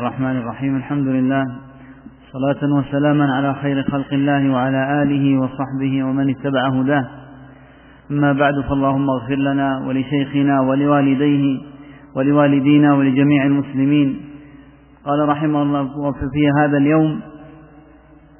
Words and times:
الرحمن 0.00 0.36
الرحيم 0.36 0.76
الحمد 0.76 1.06
لله 1.06 1.44
صلاة 2.32 2.72
وسلاما 2.72 3.34
على 3.34 3.54
خير 3.54 3.82
خلق 3.82 4.12
الله 4.12 4.50
وعلى 4.50 5.02
آله 5.02 5.38
وصحبه 5.38 6.04
ومن 6.04 6.30
اتبع 6.30 6.68
هداه. 6.68 7.06
أما 8.10 8.32
بعد 8.32 8.60
فاللهم 8.60 9.10
اغفر 9.10 9.34
لنا 9.34 9.78
ولشيخنا 9.86 10.60
ولوالديه 10.60 11.60
ولوالدينا 12.16 12.94
ولجميع 12.94 13.46
المسلمين. 13.46 14.20
قال 15.04 15.28
رحمه 15.28 15.62
الله 15.62 16.12
في 16.12 16.50
هذا 16.58 16.76
اليوم 16.76 17.20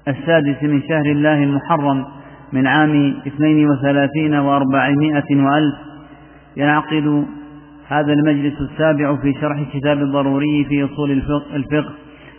السادس 0.08 0.62
من 0.62 0.82
شهر 0.82 1.06
الله 1.06 1.44
المحرم 1.44 2.04
من 2.52 2.66
عام 2.66 3.14
اثنين 3.26 3.70
وثلاثين 3.70 4.34
وأربعمائة 4.34 5.44
وألف 5.44 5.74
ينعقد 6.56 7.26
هذا 7.88 8.12
المجلس 8.12 8.54
السابع 8.60 9.16
في 9.16 9.34
شرح 9.40 9.62
كتاب 9.72 9.98
الضروري 9.98 10.64
في 10.68 10.84
أصول 10.84 11.10
الفقه 11.54 11.92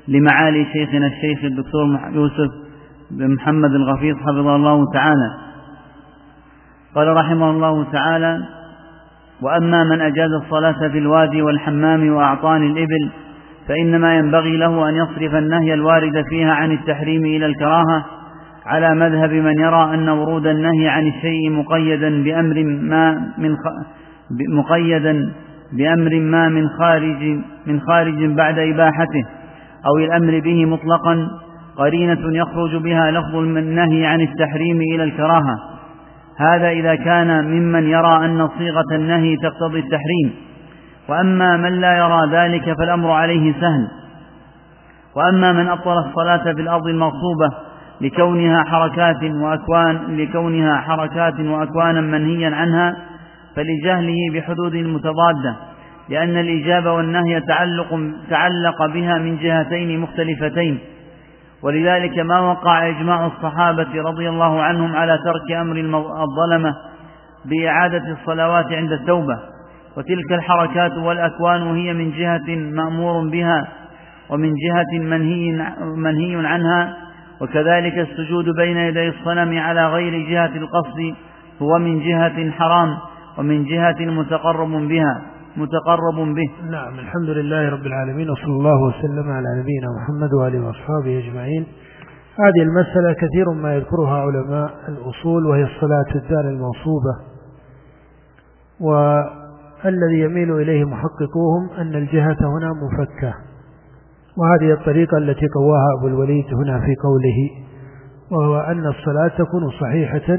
لمعالي 0.07 0.66
شيخنا 0.73 1.08
الشيخ 1.08 1.44
الدكتور 1.44 1.99
يوسف 2.13 2.52
بن 3.12 3.34
محمد 3.34 3.72
الغفيظ 3.72 4.17
حفظه 4.17 4.55
الله 4.55 4.91
تعالى. 4.94 5.31
قال 6.95 7.17
رحمه 7.17 7.52
الله 7.52 7.91
تعالى 7.91 8.39
وأما 9.41 9.84
من 9.84 10.02
أجاز 10.02 10.30
الصلاة 10.44 10.88
في 10.91 10.98
الوادي 10.98 11.41
والحمام 11.41 12.14
وأعطان 12.14 12.64
الإبل 12.64 13.09
فإنما 13.67 14.17
ينبغي 14.17 14.58
له 14.58 14.89
أن 14.89 14.95
يصرف 14.95 15.36
النهي 15.36 15.73
الوارد 15.73 16.25
فيها 16.30 16.52
عن 16.52 16.72
التحريم 16.72 17.25
إلى 17.25 17.45
الكراهة 17.45 18.05
على 18.66 18.95
مذهب 18.95 19.31
من 19.31 19.59
يرى 19.59 19.94
أن 19.94 20.09
ورود 20.09 20.48
النهي 20.48 20.88
عن 20.88 21.08
الشيء 21.08 21.50
مقيدا 21.50 22.23
بأمر 22.23 22.64
ما 22.64 23.34
من 23.38 23.55
مقيدا 24.32 25.34
بأمر 25.74 26.20
ما 26.20 26.50
من 26.50 26.70
خارج 26.70 27.40
من 27.68 27.82
خارج 27.82 28.26
بعد 28.26 28.60
إباحته 28.60 29.26
أو 29.86 29.98
الأمر 29.98 30.40
به 30.40 30.66
مطلقا 30.66 31.28
قرينة 31.78 32.38
يخرج 32.38 32.76
بها 32.76 33.12
لفظ 33.12 33.36
النهي 33.36 34.06
عن 34.06 34.22
التحريم 34.22 34.82
إلى 34.82 35.04
الكراهة. 35.04 35.56
هذا 36.40 36.70
إذا 36.70 36.95
كان 36.95 37.45
ممن 37.45 37.84
يرى 37.84 38.26
أن 38.26 38.50
صيغة 38.58 38.95
النهي 38.95 39.38
تقتضي 39.38 39.80
التحريم. 39.80 40.34
وأما 41.10 41.58
من 41.58 41.72
لا 41.72 41.98
يرى 41.98 42.32
ذلك 42.32 42.78
فالأمر 42.78 43.12
عليه 43.12 43.54
سهل. 43.54 43.88
وأما 45.16 45.52
من 45.52 45.67
أبطل 45.67 45.98
الصلاة 45.98 46.54
في 46.54 46.62
الأرض 46.62 46.88
المغصوبة 46.88 47.50
لكونها 48.02 48.64
حركات 48.64 49.23
وأكوان 49.23 50.17
لكونها 50.17 50.78
حركات 50.78 51.39
وأكوانا 51.39 52.02
منهيا 52.02 52.56
عنها 52.56 52.95
فلجهله 53.56 54.17
بحدود 54.34 54.75
متضادة 54.75 55.56
لأن 56.09 56.38
الإجابة 56.38 56.92
والنهي 56.92 57.42
تعلق, 57.42 58.00
تعلق 58.30 58.86
بها 58.86 59.17
من 59.17 59.38
جهتين 59.38 60.00
مختلفتين. 60.00 60.80
ولذلك 61.64 62.20
ما 62.20 62.39
وقع 62.39 62.89
إجماع 62.89 63.26
الصحابة 63.26 64.02
رضي 64.02 64.30
الله 64.30 64.61
عنهم 64.61 64.95
على 64.95 65.20
ترك 65.26 65.58
أمر 65.58 65.80
الظلمة 66.23 66.76
بإعادة 67.45 68.03
الصلوات 68.11 68.66
عند 68.72 68.92
التوبة. 68.92 69.39
وتلك 69.98 70.31
الحركات 70.31 70.98
والأكوان 70.98 71.76
هي 71.76 71.94
من 71.94 72.11
جهة 72.11 72.56
مأمور 72.56 73.30
بها 73.30 73.67
ومن 74.30 74.53
جهة 74.53 75.00
منهي, 75.00 75.52
منهي 75.98 76.48
عنها. 76.48 76.98
وكذلك 77.42 77.98
السجود 78.00 78.45
بين 78.58 78.78
يدي 78.78 79.09
الصنم 79.09 79.59
على 79.59 79.88
غير 79.88 80.30
جهة 80.30 80.58
القصد 80.58 81.16
هو 81.61 81.80
من 81.80 82.00
جهة 82.00 82.52
حرام. 82.52 82.98
ومن 83.38 83.66
جهة 83.66 84.05
متقرب 84.05 84.69
بها 84.69 85.22
متقرب 85.58 86.36
به. 86.36 86.72
نعم 86.72 87.00
الحمد 87.00 87.30
لله 87.30 87.69
رب 87.69 87.86
العالمين 87.86 88.30
وصلى 88.30 88.53
الله 88.53 88.83
وسلم 88.83 89.31
على 89.31 89.47
نبينا 89.59 89.88
محمد 89.97 90.33
وآله 90.33 90.67
وأصحابه 90.67 91.19
أجمعين. 91.19 91.66
هذه 92.39 92.64
المسألة 92.64 93.14
كثير 93.14 93.50
ما 93.61 93.75
يذكرها 93.75 94.17
علماء 94.22 94.69
الأصول 94.88 95.45
وهي 95.45 95.64
الصلاة 95.64 96.16
الدار 96.16 96.50
المنصوبة 96.50 97.15
والذي 98.80 100.20
يميل 100.20 100.52
إليه 100.52 100.86
محققوهم 100.86 101.70
أن 101.77 101.95
الجهة 101.95 102.37
هنا 102.42 102.70
مفكة. 102.83 103.33
وهذه 104.37 104.73
الطريقة 104.73 105.17
التي 105.17 105.48
قواها 105.55 105.87
أبو 105.99 106.08
الوليد 106.08 106.45
هنا 106.54 106.80
في 106.80 106.95
قوله 107.04 107.65
وهو 108.31 108.60
أن 108.60 108.86
الصلاة 108.87 109.27
تكون 109.27 109.70
صحيحة 109.81 110.37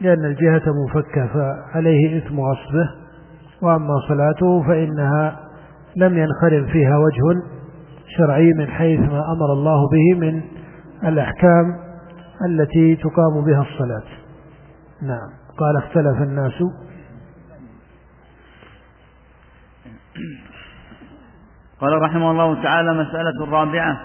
لأن 0.00 0.24
الجهة 0.24 0.62
مفكة 0.86 1.26
فعليه 1.26 2.18
إثم 2.18 2.40
غصبه 2.40 2.90
وأما 3.62 3.94
صلاته 4.08 4.62
فإنها 4.62 5.40
لم 5.96 6.18
ينخرم 6.18 6.66
فيها 6.72 6.98
وجه 6.98 7.42
شرعي 8.16 8.52
من 8.52 8.66
حيث 8.66 9.00
ما 9.00 9.32
أمر 9.32 9.52
الله 9.52 9.88
به 9.88 10.20
من 10.20 10.42
الأحكام 11.04 11.64
التي 12.50 12.96
تقام 12.96 13.44
بها 13.46 13.62
الصلاة. 13.62 14.04
نعم. 15.02 15.28
قال 15.58 15.76
اختلف 15.76 16.22
الناس. 16.22 16.62
قال 21.80 22.02
رحمه 22.02 22.30
الله 22.30 22.62
تعالى 22.62 22.94
مسألة 22.94 23.44
الرابعة 23.44 24.00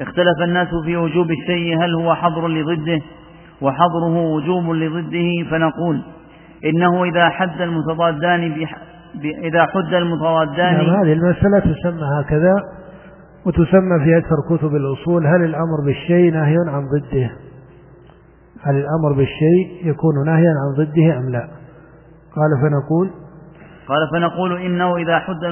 اختلف 0.00 0.42
الناس 0.42 0.68
في 0.84 0.96
وجوب 0.96 1.30
الشيء 1.30 1.84
هل 1.84 1.94
هو 1.94 2.14
حظر 2.14 2.48
لضده؟ 2.48 3.02
وحظره 3.62 4.16
وجوب 4.16 4.70
لضده 4.70 5.50
فنقول 5.50 6.02
إنه 6.64 7.04
إذا 7.04 7.28
حد 7.28 7.60
المتضادان 7.60 8.54
بح... 8.54 8.76
ب... 9.14 9.24
إذا 9.24 9.66
حد 9.66 9.94
المتضادان 9.94 10.74
نعم 10.74 10.90
هذه 10.90 11.12
المسألة 11.12 11.58
تسمى 11.58 12.02
هكذا 12.20 12.54
وتسمى 13.46 14.04
في 14.04 14.18
أكثر 14.18 14.56
كتب 14.56 14.74
الأصول 14.76 15.26
هل 15.26 15.44
الأمر 15.44 15.84
بالشيء 15.86 16.32
نهي 16.32 16.56
عن 16.68 16.82
ضده؟ 16.98 17.30
هل 18.62 18.74
الأمر 18.74 19.12
بالشيء 19.16 19.90
يكون 19.90 20.14
نهيا 20.26 20.50
عن 20.50 20.84
ضده 20.84 21.18
أم 21.18 21.30
لا؟ 21.30 21.48
قال 22.36 22.50
فنقول 22.62 23.10
قال 23.88 24.08
فنقول 24.12 24.62
إنه 24.62 24.96
إذا 24.96 25.18
حد 25.18 25.44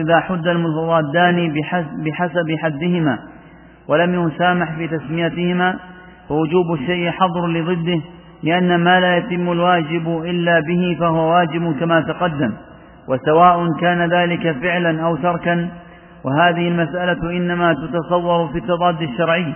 إذا 0.00 0.20
حد 0.20 0.46
المتضادان 0.46 1.54
بحسب 2.04 2.56
حدهما 2.58 3.18
ولم 3.88 4.28
يسامح 4.28 4.76
في 4.76 4.88
تسميتهما 4.88 5.78
فوجوب 6.28 6.72
الشيء 6.72 7.10
حظر 7.10 7.46
لضده 7.46 8.00
لأن 8.42 8.76
ما 8.80 9.00
لا 9.00 9.16
يتم 9.16 9.52
الواجب 9.52 10.22
إلا 10.24 10.60
به 10.60 10.96
فهو 11.00 11.30
واجب 11.32 11.76
كما 11.80 12.00
تقدم 12.00 12.52
وسواء 13.08 13.66
كان 13.80 14.10
ذلك 14.10 14.56
فعلا 14.62 15.02
أو 15.06 15.16
تركا 15.16 15.68
وهذه 16.24 16.68
المسألة 16.68 17.30
إنما 17.30 17.74
تتصور 17.74 18.48
في 18.48 18.58
التضاد 18.58 19.02
الشرعي 19.02 19.54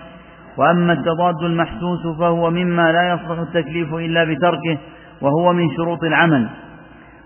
وأما 0.57 0.93
التضاد 0.93 1.43
المحسوس 1.43 2.07
فهو 2.19 2.51
مما 2.51 2.93
لا 2.93 3.09
يصلح 3.09 3.39
التكليف 3.39 3.95
إلا 3.95 4.25
بتركه 4.25 4.79
وهو 5.23 5.53
من 5.53 5.71
شروط 5.77 6.05
العمل. 6.05 6.49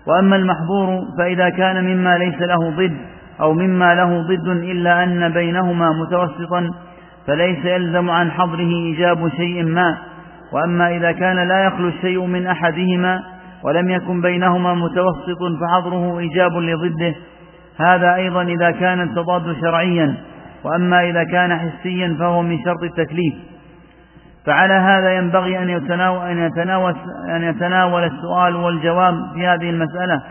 وأما 0.07 0.35
المحظور 0.35 1.01
فإذا 1.17 1.49
كان 1.49 1.83
مما 1.83 2.17
ليس 2.17 2.41
له 2.41 2.69
ضد 2.69 2.97
أو 3.41 3.53
مما 3.53 3.95
له 3.95 4.21
ضد 4.21 4.47
إلا 4.47 5.03
أن 5.03 5.29
بينهما 5.33 5.89
متوسطا 5.89 6.69
فليس 7.27 7.65
يلزم 7.65 8.09
عن 8.09 8.31
حظره 8.31 8.69
إيجاب 8.85 9.29
شيء 9.37 9.63
ما 9.63 9.97
وأما 10.53 10.95
إذا 10.95 11.11
كان 11.11 11.47
لا 11.47 11.63
يخلو 11.63 11.87
الشيء 11.87 12.25
من 12.25 12.47
أحدهما 12.47 13.23
ولم 13.63 13.89
يكن 13.89 14.21
بينهما 14.21 14.73
متوسط 14.73 15.39
فحظره 15.61 16.19
إيجاب 16.19 16.51
لضده. 16.57 17.15
هذا 17.79 18.15
أيضا 18.15 18.41
إذا 18.41 18.71
كان 18.71 19.01
التضاد 19.01 19.55
شرعيا 19.61 20.15
وأما 20.63 21.03
إذا 21.09 21.23
كان 21.23 21.59
حسيا 21.59 22.15
فهو 22.19 22.41
من 22.41 22.59
شرط 22.65 22.83
التكليف. 22.83 23.33
فعلى 24.45 24.73
هذا 24.73 25.17
ينبغي 25.17 25.59
أن 25.59 25.69
يتناول, 25.69 26.25
أن 27.29 27.43
يتناول, 27.43 28.03
السؤال 28.03 28.55
والجواب 28.55 29.15
في 29.33 29.47
هذه 29.47 29.69
المسألة. 29.69 30.21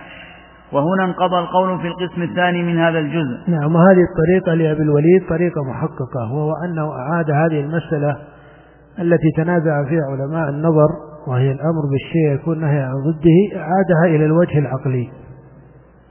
وهنا 0.72 1.05
انقضى 1.05 1.38
القول 1.38 1.81
في 1.81 1.87
القسم 1.87 2.22
الثاني 2.22 2.62
من 2.62 2.78
هذا 2.78 2.99
الجزء. 2.99 3.50
نعم 3.50 3.77
هذه 3.77 4.05
الطريقة 4.10 4.55
لأبي 4.55 4.83
الوليد 4.83 5.29
طريقة 5.29 5.64
محققة 5.64 6.32
وهو 6.32 6.52
أنه 6.64 6.93
أعاد 6.93 7.31
هذه 7.31 7.61
المسألة 7.61 8.17
التي 8.99 9.31
تنازع 9.37 9.85
فيها 9.88 10.02
علماء 10.11 10.49
النظر 10.49 10.88
وهي 11.29 11.52
الأمر 11.52 11.82
بالشيء 11.91 12.35
يكون 12.35 12.61
نهي 12.61 12.81
عن 12.81 12.94
ضده 12.94 13.61
أعادها 13.61 14.17
إلى 14.17 14.26
الوجه 14.26 14.58
العقلي. 14.58 15.08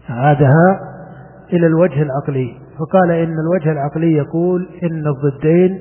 أعادها 0.09 0.79
إلى 1.53 1.67
الوجه 1.67 2.01
العقلي. 2.01 2.57
فقال 2.79 3.11
إن 3.11 3.35
الوجه 3.39 3.71
العقلي 3.71 4.13
يقول 4.13 4.69
إن 4.83 5.03
الضدين 5.07 5.79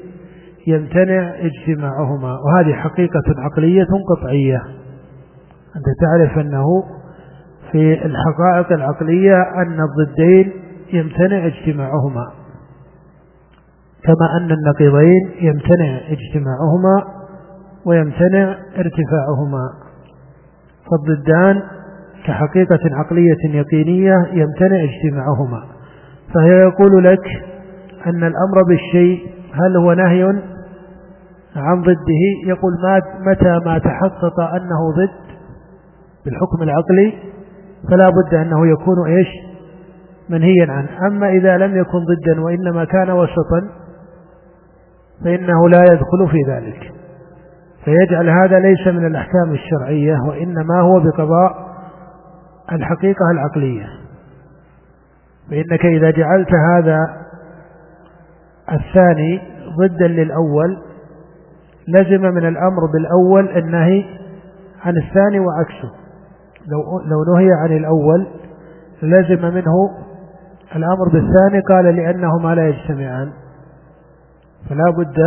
يمتنع 0.67 1.35
اجتماعهما 1.35 2.39
وهذه 2.47 2.73
حقيقة 2.73 3.23
عقلية 3.39 3.87
قطعية. 4.17 4.63
أنت 5.77 5.87
تعرف 6.01 6.39
أنه 6.39 6.65
في 7.73 8.07
الحقائق 8.07 8.73
العقلية 8.73 9.43
أن 9.43 9.79
الضدين 9.81 10.53
يمتنع 10.93 11.47
اجتماعهما. 11.47 12.31
كما 14.05 14.37
أن 14.37 14.51
النقيضين 14.51 15.31
يمتنع 15.41 16.01
اجتماعهما 16.09 17.05
ويمتنع 17.87 18.57
ارتفاعهما. 18.77 19.69
فالضدان 20.91 21.63
كحقيقة 22.27 22.81
عقلية 22.93 23.59
يقينية 23.59 24.15
يمتنع 24.33 24.85
اجتماعهما. 24.85 25.65
فهي 26.35 26.61
يقول 26.61 27.05
لك 27.05 27.25
أن 28.07 28.25
الأمر 28.25 28.63
بالشيء 28.69 29.31
هل 29.53 29.77
هو 29.77 29.93
نهي 29.93 30.23
عن 31.57 31.81
ضده؟ 31.83 32.23
يقول 32.47 32.73
متى 33.27 33.61
ما 33.67 33.79
تحقق 33.79 34.41
أنه 34.41 34.91
ضد 34.97 35.31
بالحكم 36.25 36.63
العقلي 36.63 37.13
فلا 37.89 38.09
بد 38.09 38.35
أنه 38.35 38.67
يكون 38.67 39.09
إيش؟ 39.09 39.29
منهيا 40.29 40.67
عنه. 40.69 40.89
أما 41.07 41.29
إذا 41.29 41.59
لم 41.59 41.77
يكن 41.77 41.99
ضدا 41.99 42.41
وإنما 42.41 42.85
كان 42.85 43.11
وسطا 43.11 43.69
فإنه 45.25 45.69
لا 45.69 45.81
يدخل 45.93 46.29
في 46.31 46.53
ذلك. 46.53 46.93
فيجعل 47.85 48.29
هذا 48.29 48.59
ليس 48.59 48.87
من 48.87 49.07
الأحكام 49.07 49.53
الشرعية 49.53 50.17
وإنما 50.29 50.81
هو 50.81 51.01
بقضاء 51.01 51.71
الحقيقة 52.73 53.31
العقلية. 53.31 53.87
فإنك 55.51 55.87
إذا 55.87 56.11
جعلت 56.11 56.51
هذا 56.71 56.99
الثاني 58.73 59.41
ضدا 59.79 60.09
للأول 60.09 60.79
لزم 61.89 62.23
من 62.23 62.49
الأمر 62.49 62.87
بالأول 62.93 63.59
النهي 63.59 64.05
عن 64.85 64.97
الثاني 64.97 65.41
وعكسه. 65.41 66.00
لو 66.71 67.01
لو 67.11 67.35
نهي 67.35 67.49
عن 67.53 67.77
الأول 67.77 68.27
لزم 69.03 69.55
منه 69.55 69.75
الأمر 70.77 71.09
بالثاني 71.13 71.61
قال 71.69 71.85
لأنهما 71.85 72.55
لا 72.55 72.69
يجتمعان. 72.69 73.33
فلا 74.69 74.91
بد 74.99 75.19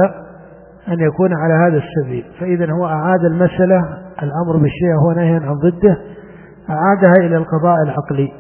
أن 0.88 1.00
يكون 1.00 1.30
على 1.34 1.54
هذا 1.54 1.78
السبيل 1.84 2.26
فإذا 2.40 2.72
هو 2.72 2.86
أعاد 2.86 3.26
المسألة 3.26 3.80
الأمر 4.24 4.58
بالشيء 4.62 4.96
هو 5.06 5.12
نهي 5.12 5.34
عن 5.36 5.54
ضده 5.54 5.98
أعادها 6.70 7.28
إلى 7.28 7.38
القضاء 7.38 7.76
العقلي. 7.84 8.32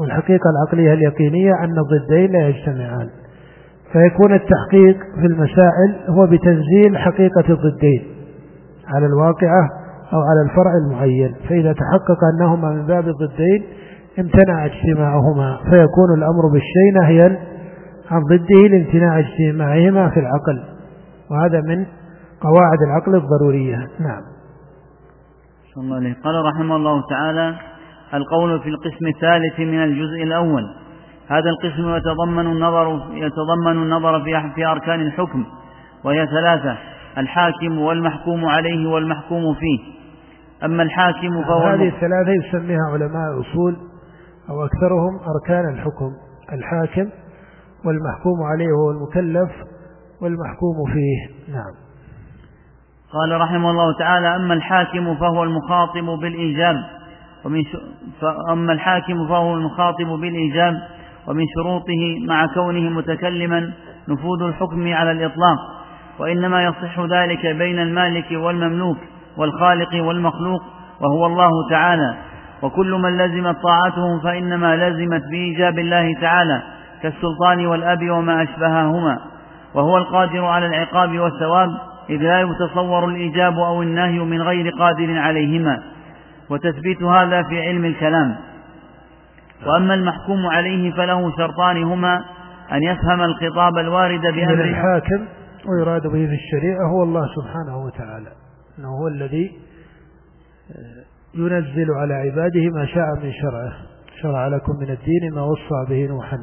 والحقيقة 0.00 0.50
العقلية 0.50 0.92
اليقينية 0.92 1.52
أن 1.64 1.74
الضدين 1.78 2.32
لا 2.32 2.48
يجتمعان. 2.48 3.08
فيكون 3.92 4.34
التحقيق 4.34 4.96
في 5.20 5.26
المسائل 5.26 5.96
هو 6.08 6.26
بتنزيل 6.26 6.98
حقيقة 6.98 7.44
الضدين. 7.48 8.06
على 8.94 9.06
الواقعة 9.06 9.68
أو 10.12 10.18
على 10.20 10.50
الفرع 10.50 10.72
المعين. 10.84 11.34
فإذا 11.48 11.72
تحقق 11.72 12.18
أنهما 12.34 12.70
من 12.70 12.86
باب 12.86 13.08
الضدين 13.08 13.64
امتنع 14.18 14.66
اجتماعهما. 14.66 15.56
فيكون 15.56 16.18
الأمر 16.18 16.52
بالشيء 16.52 17.02
نهيا 17.02 17.38
عن 18.10 18.20
ضده 18.20 18.68
لامتناع 18.70 19.18
اجتماعهما 19.18 20.10
في 20.10 20.20
العقل. 20.20 20.62
وهذا 21.30 21.60
من 21.60 21.86
قواعد 22.40 22.78
العقل 22.86 23.14
الضرورية. 23.14 23.76
نعم. 23.76 24.22
الله 25.76 26.16
قال 26.24 26.44
رحمه 26.44 26.76
الله 26.76 27.02
تعالى 27.10 27.54
القول 28.14 28.60
في 28.60 28.68
القسم 28.68 29.06
الثالث 29.06 29.60
من 29.60 29.82
الجزء 29.82 30.22
الأول. 30.22 30.62
هذا 31.28 31.50
القسم 31.50 31.94
يتضمن 31.96 32.46
النظر 32.46 33.00
يتضمن 33.12 33.82
النظر 33.82 34.24
في 34.24 34.50
في 34.54 34.66
أركان 34.66 35.00
الحكم 35.00 35.44
وهي 36.04 36.26
ثلاثة 36.26 36.76
الحاكم 37.18 37.78
والمحكوم 37.78 38.44
عليه 38.44 38.88
والمحكوم 38.88 39.54
فيه. 39.54 40.01
أما 40.64 40.82
الحاكم 40.82 41.42
فهو 41.42 41.66
هذه 41.66 41.88
الثلاثة 41.88 42.32
يسميها 42.46 42.82
علماء 42.92 43.30
الأصول 43.36 43.76
أو 44.50 44.64
أكثرهم 44.64 45.20
أركان 45.34 45.74
الحكم 45.74 46.12
الحاكم 46.52 47.10
والمحكوم 47.84 48.42
عليه 48.52 48.66
هو 48.66 48.90
المكلف 48.90 49.50
والمحكوم 50.22 50.76
فيه. 50.92 51.52
نعم. 51.52 51.74
قال 53.12 53.40
رحمه 53.40 53.70
الله 53.70 53.98
تعالى 53.98 54.36
أما 54.36 54.54
الحاكم 54.54 55.14
فهو 55.14 55.42
المخاطب 55.42 56.20
بالإيجاب 56.20 56.76
ومن 57.44 57.62
ش... 57.62 57.76
فأما 58.20 58.72
الحاكم 58.72 59.28
فهو 59.28 59.54
المخاطب 59.54 60.06
بالإيجاب 60.06 60.74
ومن 61.28 61.44
شروطه 61.54 62.26
مع 62.28 62.46
كونه 62.54 62.90
متكلما 62.90 63.72
نفوذ 64.08 64.42
الحكم 64.42 64.92
على 64.92 65.10
الإطلاق 65.10 65.58
وإنما 66.18 66.64
يصح 66.64 67.00
ذلك 67.00 67.46
بين 67.46 67.78
المالك 67.78 68.26
والمملوك. 68.32 68.98
والخالق 69.36 70.04
والمخلوق 70.04 70.62
وهو 71.00 71.26
الله 71.26 71.50
تعالى. 71.70 72.14
وكل 72.62 72.90
من 72.90 73.18
لزمت 73.18 73.56
طاعته 73.62 74.20
فإنما 74.24 74.76
لزمت 74.76 75.22
بإيجاب 75.30 75.78
الله 75.78 76.20
تعالى 76.20 76.62
كالسلطان 77.02 77.66
والأب 77.66 78.10
وما 78.10 78.42
أشبههما. 78.42 79.18
وهو 79.74 79.98
القادر 79.98 80.44
على 80.44 80.66
العقاب 80.66 81.18
والثواب 81.18 81.68
إذ 82.10 82.16
لا 82.16 82.40
يتصور 82.40 83.04
الإيجاب 83.04 83.58
أو 83.58 83.82
النهي 83.82 84.18
من 84.18 84.42
غير 84.42 84.70
قادر 84.78 85.18
عليهما. 85.18 85.82
وتثبيت 86.50 87.02
هذا 87.02 87.42
في 87.42 87.68
علم 87.68 87.84
الكلام. 87.84 88.36
وأما 89.66 89.94
المحكوم 89.94 90.46
عليه 90.46 90.92
فله 90.92 91.36
شرطان 91.36 91.82
هما 91.82 92.24
أن 92.72 92.82
يفهم 92.82 93.20
الخطاب 93.20 93.78
الوارد 93.78 94.20
بأمر 94.20 94.64
الحاكم 94.64 95.26
ويراد 95.68 96.02
به 96.02 96.26
في 96.26 96.34
الشريعة 96.34 96.86
هو 96.94 97.02
الله 97.02 97.26
سبحانه 97.36 97.76
وتعالى. 97.84 98.41
أنه 98.78 98.88
هو 98.88 99.08
الذي 99.08 99.52
ينزل 101.34 101.90
على 101.90 102.14
عباده 102.14 102.70
ما 102.74 102.86
شاء 102.86 103.06
من 103.22 103.32
شرعه 103.32 103.72
شرع 104.22 104.48
لكم 104.48 104.72
من 104.80 104.90
الدين 104.90 105.34
ما 105.34 105.42
وصى 105.42 105.86
به 105.88 106.06
نوحا. 106.06 106.38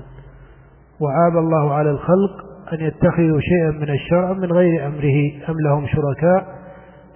وعاب 0.99 1.37
الله 1.37 1.73
على 1.73 1.91
الخلق 1.91 2.45
أن 2.73 2.79
يتخذوا 2.79 3.39
شيئا 3.39 3.71
من 3.71 3.89
الشرع 3.89 4.33
من 4.33 4.51
غير 4.51 4.87
أمره 4.87 5.49
أم 5.49 5.55
لهم 5.59 5.87
شركاء 5.87 6.59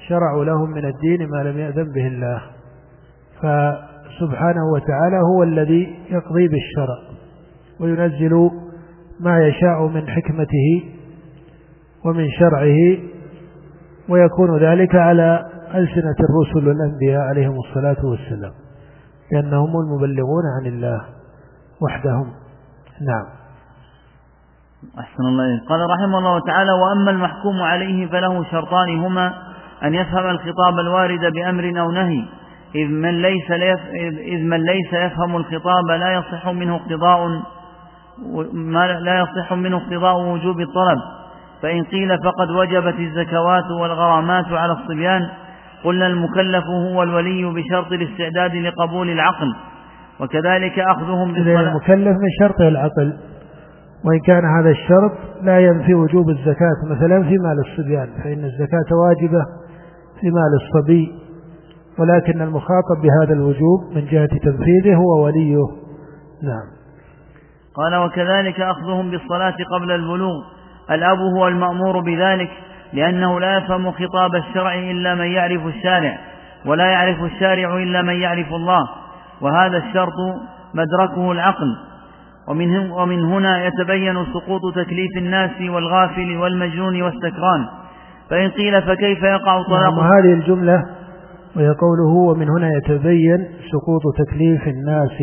شرعوا 0.07 0.45
لهم 0.45 0.69
من 0.69 0.85
الدين 0.85 1.29
ما 1.29 1.43
لم 1.43 1.57
يأذن 1.57 1.93
به 1.95 2.07
الله. 2.07 2.41
فسبحانه 3.37 4.65
وتعالى 4.73 5.19
هو 5.33 5.43
الذي 5.43 5.95
يقضي 6.09 6.47
بالشرع 6.47 6.97
وينزل 7.79 8.49
ما 9.19 9.47
يشاء 9.47 9.87
من 9.87 10.07
حكمته 10.09 10.83
ومن 12.05 12.29
شرعه 12.31 12.97
ويكون 14.09 14.57
ذلك 14.57 14.95
على 14.95 15.45
ألسنة 15.75 16.15
الرسل 16.29 16.67
والأنبياء 16.67 17.21
عليهم 17.21 17.55
الصلاة 17.67 18.05
والسلام 18.05 18.51
لأنهم 19.31 19.79
المبلغون 19.79 20.43
عن 20.59 20.65
الله 20.65 21.01
وحدهم. 21.81 22.27
نعم. 23.01 23.25
أحسن 24.99 25.23
الله 25.23 25.61
قال 25.69 25.79
رحمه 25.89 26.17
الله 26.17 26.39
تعالى 26.47 26.71
وأما 26.71 27.11
المحكوم 27.11 27.61
عليه 27.61 28.07
فله 28.07 28.43
شرطان 28.43 28.99
هما 28.99 29.33
أن 29.83 29.93
يفهم 29.93 30.29
الخطاب 30.29 30.79
الوارد 30.79 31.33
بأمر 31.33 31.81
أو 31.81 31.91
نهي. 31.91 32.23
إذ 32.75 32.87
من 32.87 33.21
ليس 33.21 33.51
إذ 33.51 34.43
من 34.43 34.65
ليس 34.65 34.93
يفهم 34.93 35.35
الخطاب 35.35 35.85
لا 35.99 36.13
يصح 36.13 36.47
منه 36.47 36.75
اقتضاء 36.75 37.41
ما 38.53 38.87
لا 38.87 39.19
يصح 39.19 39.53
منه 39.53 39.77
اقتضاء 39.77 40.17
وجوب 40.17 40.61
الطلب. 40.61 40.99
فإن 41.63 41.83
قيل 41.83 42.17
فقد 42.23 42.49
وجبت 42.49 42.99
الزكوات 42.99 43.63
والغرامات 43.81 44.45
على 44.45 44.73
الصبيان 44.73 45.21
قلنا 45.83 46.07
المكلف 46.07 46.63
هو 46.65 47.03
الولي 47.03 47.45
بشرط 47.45 47.91
الاستعداد 47.91 48.55
لقبول 48.55 49.09
العقل 49.09 49.55
وكذلك 50.19 50.79
أخذهم 50.79 51.33
بالصلاة. 51.33 51.61
المكلف 51.61 52.17
من 52.17 52.29
شرط 52.39 52.61
العقل 52.61 53.13
وإن 54.05 54.19
كان 54.25 54.43
هذا 54.59 54.69
الشرط 54.69 55.11
لا 55.41 55.59
ينفي 55.59 55.93
وجوب 55.93 56.29
الزكاة 56.29 56.77
مثلا 56.89 57.23
في 57.23 57.37
مال 57.37 57.59
الصبيان 57.67 58.07
فإن 58.23 58.43
الزكاة 58.43 58.95
واجبة 59.07 59.45
في 60.21 60.27
مال 60.31 60.59
الصبي 60.61 61.11
ولكن 61.99 62.41
المخاطب 62.41 63.01
بهذا 63.01 63.33
الوجوب 63.33 63.79
من 63.95 64.05
جهة 64.05 64.29
تنفيذه 64.43 64.95
هو 64.95 65.25
وليه. 65.25 65.57
نعم. 66.43 66.73
قال 67.75 67.95
وكذلك 67.95 68.61
أخذهم 68.61 69.11
بالصلاة 69.11 69.55
قبل 69.77 69.91
البلوغ 69.91 70.52
الأب 70.91 71.17
هو 71.37 71.47
المأمور 71.47 71.99
بذلك 71.99 72.49
لأنه 72.93 73.39
لا 73.39 73.57
يفهم 73.57 73.91
خطاب 73.91 74.35
الشرع 74.35 74.73
إلا 74.73 75.15
من 75.15 75.25
يعرف 75.25 75.65
الشارع 75.65 76.17
ولا 76.65 76.85
يعرف 76.85 77.23
الشارع 77.23 77.77
إلا 77.77 78.01
من 78.01 78.13
يعرف 78.13 78.53
الله 78.53 78.89
وهذا 79.41 79.77
الشرط 79.77 80.13
مدركه 80.73 81.31
العقل. 81.31 81.75
ومن, 82.47 82.91
ومن 82.91 83.25
هنا 83.25 83.65
يتبين 83.65 84.25
سقوط 84.25 84.75
تكليف 84.75 85.17
الناس 85.17 85.61
والغافل 85.61 86.37
والمجنون 86.37 87.01
والسكران. 87.01 87.65
فإن 88.29 88.49
قيل 88.49 88.81
فكيف 88.81 89.23
يقع 89.23 89.63
طلاق؟ 89.63 89.93
نعم 89.93 89.99
هذه 89.99 90.33
الجملة 90.33 90.83
وهي 91.55 91.69
قوله 91.69 92.13
ومن 92.29 92.49
هنا 92.49 92.69
يتبين 92.77 93.47
سقوط 93.71 94.01
تكليف 94.17 94.67
الناس 94.67 95.17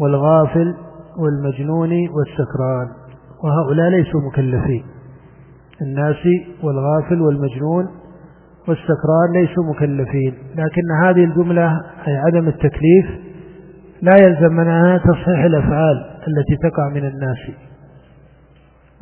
والغافل 0.00 0.74
والمجنون 1.18 1.90
والسكران. 1.90 2.97
وهؤلاء 3.44 3.90
ليسوا 3.90 4.20
مكلفين. 4.32 4.84
الناس 5.82 6.16
والغافل 6.62 7.20
والمجنون 7.22 7.84
والسكران 8.68 9.32
ليسوا 9.32 9.64
مكلفين. 9.74 10.34
لكن 10.56 10.82
هذه 11.04 11.24
الجملة 11.24 11.80
أي 12.06 12.16
عدم 12.16 12.48
التكليف 12.48 13.06
لا 14.02 14.16
يلزم 14.16 14.52
منها 14.52 14.98
تصحيح 14.98 15.44
الأفعال 15.44 15.96
التي 16.28 16.56
تقع 16.70 16.88
من 16.88 17.04
الناس. 17.04 17.38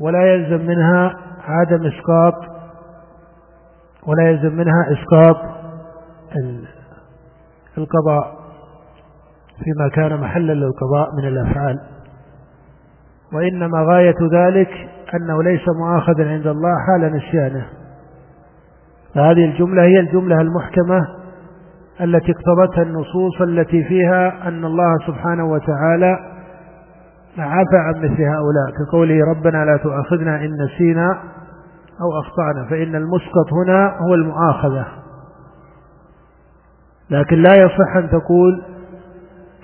ولا 0.00 0.35
يلزم 0.35 0.66
منها 0.66 1.16
عدم 1.45 1.87
إسقاط 1.87 2.35
ولا 4.07 4.31
يلزم 4.31 4.57
منها 4.57 4.87
إسقاط 4.93 5.37
القضاء 7.78 8.37
فيما 9.64 9.88
كان 9.95 10.21
محلا 10.21 10.52
للقضاء 10.52 11.09
من 11.16 11.28
الأفعال. 11.28 11.96
وإنما 13.33 13.83
غاية 13.92 14.16
ذلك 14.33 14.71
أنه 15.14 15.42
ليس 15.42 15.62
مؤاخذا 15.80 16.28
عند 16.30 16.47
الله 16.47 16.75
حال 16.87 17.16
نسيانه. 17.16 17.66
فهذه 19.14 19.45
الجملة 19.45 19.83
هي 19.83 20.00
الجملة 20.00 20.40
المحكمة 20.40 21.00
التي 22.00 22.33
اقتضتها 22.33 22.83
النصوص 22.83 23.40
التي 23.40 23.85
فيها 23.85 24.49
أن 24.49 24.64
الله 24.64 24.99
سبحانه 25.06 25.45
وتعالى 25.45 26.16
عفى 27.38 27.76
عن 27.76 27.95
مثل 27.99 28.23
هؤلاء 28.23 28.66
كقوله 28.78 29.18
ربنا 29.30 29.64
لا 29.64 29.76
تؤاخذنا 29.76 30.37
إن 30.45 30.50
نسينا 30.64 31.11
أو 32.00 32.21
أخطأنا 32.21 32.66
فإن 32.71 32.95
المسقط 32.95 33.52
هنا 33.52 33.97
هو 34.09 34.14
المؤاخذة. 34.14 34.87
لكن 37.11 37.37
لا 37.37 37.54
يصح 37.54 37.97
أن 37.97 38.09
تقول 38.09 38.62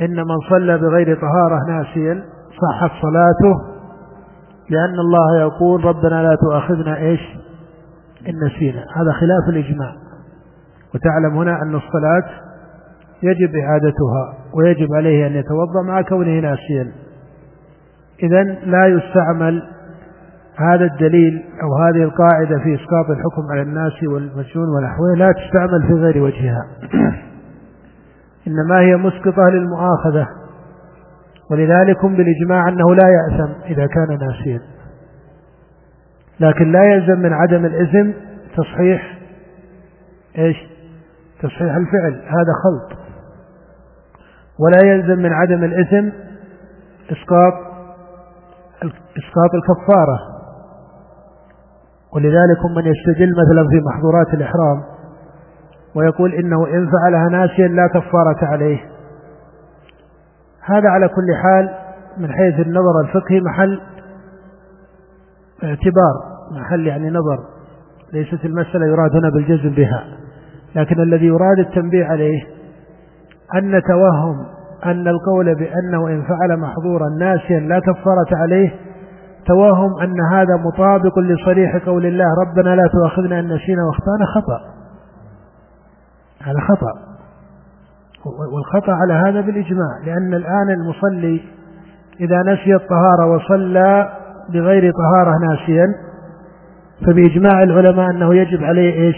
إن 0.01 0.17
من 0.17 0.39
صلى 0.51 0.79
بغير 0.79 1.21
طهارة 1.21 1.59
ناسيا 1.69 2.25
صحت 2.61 2.91
صلاته 3.03 3.73
لأن 4.71 4.99
الله 4.99 5.41
يقول 5.41 5.85
ربنا 5.85 6.23
لا 6.23 6.37
تؤاخذنا 6.41 6.97
إيش؟ 6.97 7.21
إن 8.29 8.35
نسينا. 8.47 8.81
هذا 8.97 9.13
خلاف 9.13 9.49
الإجماع. 9.49 9.93
وتعلم 10.95 11.37
هنا 11.37 11.63
أن 11.63 11.75
الصلاة 11.75 12.25
يجب 13.23 13.57
إعادتها 13.57 14.35
ويجب 14.55 14.95
عليه 14.95 15.27
أن 15.27 15.33
يتوضأ 15.33 15.83
مع 15.87 16.03
كونه 16.03 16.41
ناسيا. 16.41 16.93
إذا 18.23 18.43
لا 18.43 18.87
يستعمل 18.87 19.63
هذا 20.57 20.85
الدليل 20.85 21.45
أو 21.63 21.85
هذه 21.85 22.03
القاعدة 22.03 22.59
في 22.59 22.75
إسقاط 22.75 23.11
الحكم 23.11 23.43
على 23.53 23.63
الناس 23.63 23.93
والمجنون 24.03 24.69
ونحوه 24.69 25.17
لا 25.17 25.33
تستعمل 25.33 25.83
في 25.87 25.95
غير 25.95 26.23
وجهها. 26.23 26.67
إنما 28.47 28.81
هي 28.81 28.97
مسقطة 28.97 29.49
للمؤاخذة. 29.49 30.42
ولذلك 31.53 32.07
بالإجماع 32.07 32.69
أنه 32.69 32.95
لا 32.95 33.09
يأثم 33.09 33.53
إذا 33.65 33.87
كان 33.87 34.19
ناسيا. 34.19 34.61
لكن 36.41 36.73
لا 36.73 36.85
يلزم 36.85 37.19
من 37.19 37.33
عدم 37.33 37.65
الإثم 37.65 38.11
تصحيح 38.57 39.19
إيش؟ 40.39 40.57
تصحيح 41.43 41.75
الفعل. 41.75 42.13
هذا 42.13 42.53
خلط. 42.65 42.99
ولا 44.59 44.93
يلزم 44.93 45.19
من 45.23 45.33
عدم 45.33 45.65
الإثم 45.65 46.09
إسقاط 47.11 47.55
إسقاط 49.17 49.51
الكفارة. 49.55 50.19
ولذلك 52.15 52.65
من 52.77 52.87
يستدل 52.87 53.31
مثلا 53.31 53.69
في 53.69 53.81
محظورات 53.87 54.35
الإحرام 54.35 54.83
ويقول 55.97 56.35
إنه 56.35 56.67
إن 56.67 56.91
فعلها 56.91 57.29
ناسيا 57.29 57.69
لا 57.69 57.87
كفارة 57.87 58.45
عليه. 58.53 58.92
هذا 60.65 60.89
على 60.89 61.09
كل 61.09 61.37
حال 61.43 61.71
من 62.19 62.33
حيث 62.33 62.67
النظر 62.67 63.01
الفقهي 63.05 63.41
محل 63.41 63.81
اعتبار 65.65 66.15
محل 66.53 66.87
يعني 66.87 67.11
نظر 67.11 67.39
ليست 68.13 68.45
المسألة 68.45 68.87
يراد 68.87 69.17
هنا 69.17 69.31
بالجزم 69.31 69.75
بها. 69.75 70.05
لكن 70.75 71.01
الذي 71.01 71.27
يراد 71.27 71.59
التنبيه 71.59 72.05
عليه 72.05 72.43
أن 73.55 73.83
توهم 73.83 74.47
أن 74.87 75.09
القول 75.09 75.55
بأنه 75.55 76.09
إن 76.09 76.23
فعل 76.23 76.61
محظورا 76.61 77.09
ناسيا 77.19 77.61
لا 77.61 77.79
كفارة 77.79 78.29
عليه 78.33 78.71
توهم 79.47 80.01
أن 80.03 80.21
هذا 80.33 80.57
مطابق 80.57 81.19
لصريح 81.19 81.77
قول 81.77 82.07
الله 82.07 82.25
ربنا 82.47 82.77
لا 82.77 82.89
تؤاخذنا 82.93 83.41
إن 83.41 83.45
نسينا 83.45 83.83
واخطأنا 83.85 84.27
خطأ. 84.35 84.61
هذا 86.43 86.61
خطأ. 86.61 87.12
والخطأ 88.27 88.93
على 88.93 89.13
هذا 89.13 89.41
بالإجماع 89.41 89.99
لأن 90.07 90.35
الآن 90.35 90.71
المصلي 90.71 91.43
إذا 92.21 92.43
نسي 92.47 92.75
الطهارة 92.75 93.27
وصلى 93.27 94.13
بغير 94.53 94.93
طهارة 94.93 95.39
ناسيا 95.39 95.87
فبإجماع 97.07 97.63
العلماء 97.63 98.11
أنه 98.11 98.35
يجب 98.35 98.65
عليه 98.65 98.95
إيش؟ 98.95 99.17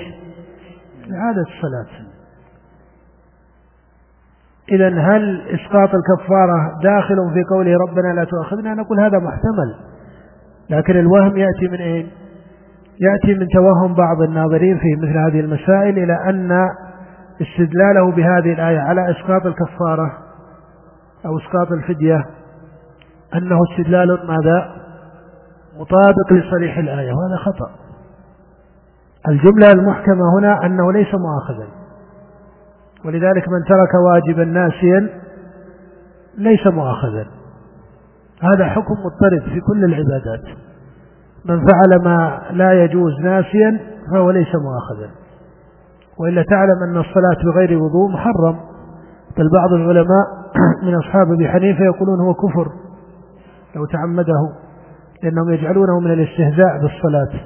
إعادة 1.12 1.42
الصلاة. 1.42 2.04
إذا 4.72 4.88
هل 4.88 5.40
إسقاط 5.40 5.90
الكفارة 5.94 6.80
داخل 6.82 7.16
في 7.34 7.44
قوله 7.54 7.76
ربنا 7.88 8.12
لا 8.14 8.24
تؤاخذنا؟ 8.24 8.74
نقول 8.74 9.00
هذا 9.00 9.18
محتمل. 9.18 9.74
لكن 10.70 10.98
الوهم 10.98 11.36
يأتي 11.36 11.68
من 11.72 11.80
أين 11.80 12.10
يأتي 13.00 13.34
من 13.34 13.48
توهم 13.48 13.94
بعض 13.94 14.22
الناظرين 14.22 14.78
في 14.78 14.96
مثل 14.96 15.18
هذه 15.18 15.40
المسائل 15.40 15.98
إلى 15.98 16.28
أن 16.28 16.68
استدلاله 17.40 18.12
بهذه 18.12 18.52
الآية 18.52 18.80
على 18.80 19.10
إسقاط 19.10 19.46
الكفارة 19.46 20.12
أو 21.26 21.38
إسقاط 21.38 21.72
الفدية 21.72 22.24
أنه 23.34 23.58
استدلال 23.70 24.08
ماذا؟ 24.08 24.74
مطابق 25.74 26.32
لصريح 26.32 26.78
الآية 26.78 27.12
وهذا 27.12 27.36
خطأ. 27.36 27.70
الجملة 29.28 29.72
المحكمة 29.72 30.38
هنا 30.38 30.66
أنه 30.66 30.92
ليس 30.92 31.14
مؤاخذا. 31.14 31.68
ولذلك 33.04 33.48
من 33.48 33.64
ترك 33.68 33.94
واجبا 34.06 34.44
ناسيا 34.44 35.08
ليس 36.38 36.66
مؤاخذا. 36.66 37.26
هذا 38.42 38.64
حكم 38.64 38.94
مضطرد 39.04 39.42
في 39.42 39.60
كل 39.60 39.84
العبادات. 39.84 40.44
من 41.44 41.66
فعل 41.66 42.04
ما 42.04 42.42
لا 42.50 42.84
يجوز 42.84 43.12
ناسيا 43.20 43.80
فهو 44.12 44.30
ليس 44.30 44.48
مؤاخذا. 44.54 45.23
وإلا 46.18 46.42
تعلم 46.42 46.82
أن 46.82 46.96
الصلاة 46.96 47.44
بغير 47.44 47.82
وضوء 47.82 48.10
محرم. 48.10 48.60
بل 49.38 49.50
بعض 49.52 49.72
العلماء 49.72 50.26
من 50.86 50.94
أصحاب 50.94 51.32
أبي 51.32 51.48
حنيفة 51.48 51.84
يقولون 51.84 52.20
هو 52.20 52.34
كفر. 52.34 52.72
لو 53.76 53.86
تعمده. 53.86 54.52
لأنهم 55.22 55.50
يجعلونه 55.50 56.00
من 56.00 56.12
الاستهزاء 56.12 56.78
بالصلاة. 56.78 57.40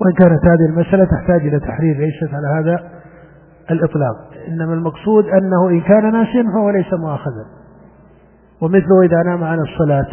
وإن 0.00 0.12
كانت 0.18 0.44
هذه 0.44 0.70
المسألة 0.70 1.04
تحتاج 1.04 1.46
إلى 1.46 1.60
تحرير 1.60 1.96
ليست 1.96 2.34
على 2.34 2.60
هذا 2.60 2.90
الإطلاق. 3.70 4.16
إنما 4.48 4.74
المقصود 4.74 5.24
أنه 5.24 5.68
إن 5.68 5.80
كان 5.80 6.12
ناسيا 6.12 6.42
فهو 6.42 6.70
ليس 6.70 6.92
مؤاخذا. 6.92 7.44
ومثله 8.60 9.02
إذا 9.04 9.22
نام 9.22 9.44
عن 9.44 9.58
الصلاة 9.58 10.08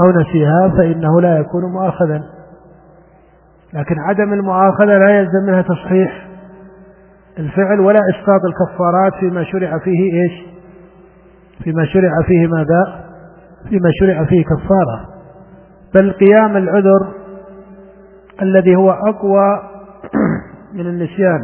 أو 0.00 0.10
نسيها 0.20 0.68
فإنه 0.76 1.20
لا 1.20 1.38
يكون 1.38 1.72
مؤاخذا. 1.72 2.22
لكن 3.74 3.98
عدم 3.98 4.32
المؤاخذة 4.32 4.98
لا 4.98 5.18
يلزم 5.18 5.46
منها 5.46 5.62
تصحيح 5.62 6.28
الفعل 7.38 7.80
ولا 7.80 8.00
إسقاط 8.10 8.40
الكفارات 8.44 9.14
فيما 9.20 9.44
شرع 9.44 9.78
فيه 9.78 10.22
إيش؟ 10.22 10.32
فيما 11.64 11.84
شرع 11.84 12.10
فيه 12.26 12.46
ماذا؟ 12.46 13.04
فيما 13.68 13.90
شرع 14.00 14.24
فيه 14.24 14.44
كفارة. 14.44 15.08
بل 15.94 16.12
قيام 16.12 16.56
العذر 16.56 17.14
الذي 18.42 18.76
هو 18.76 18.90
أقوى 18.90 19.62
من 20.74 20.86
النسيان 20.86 21.40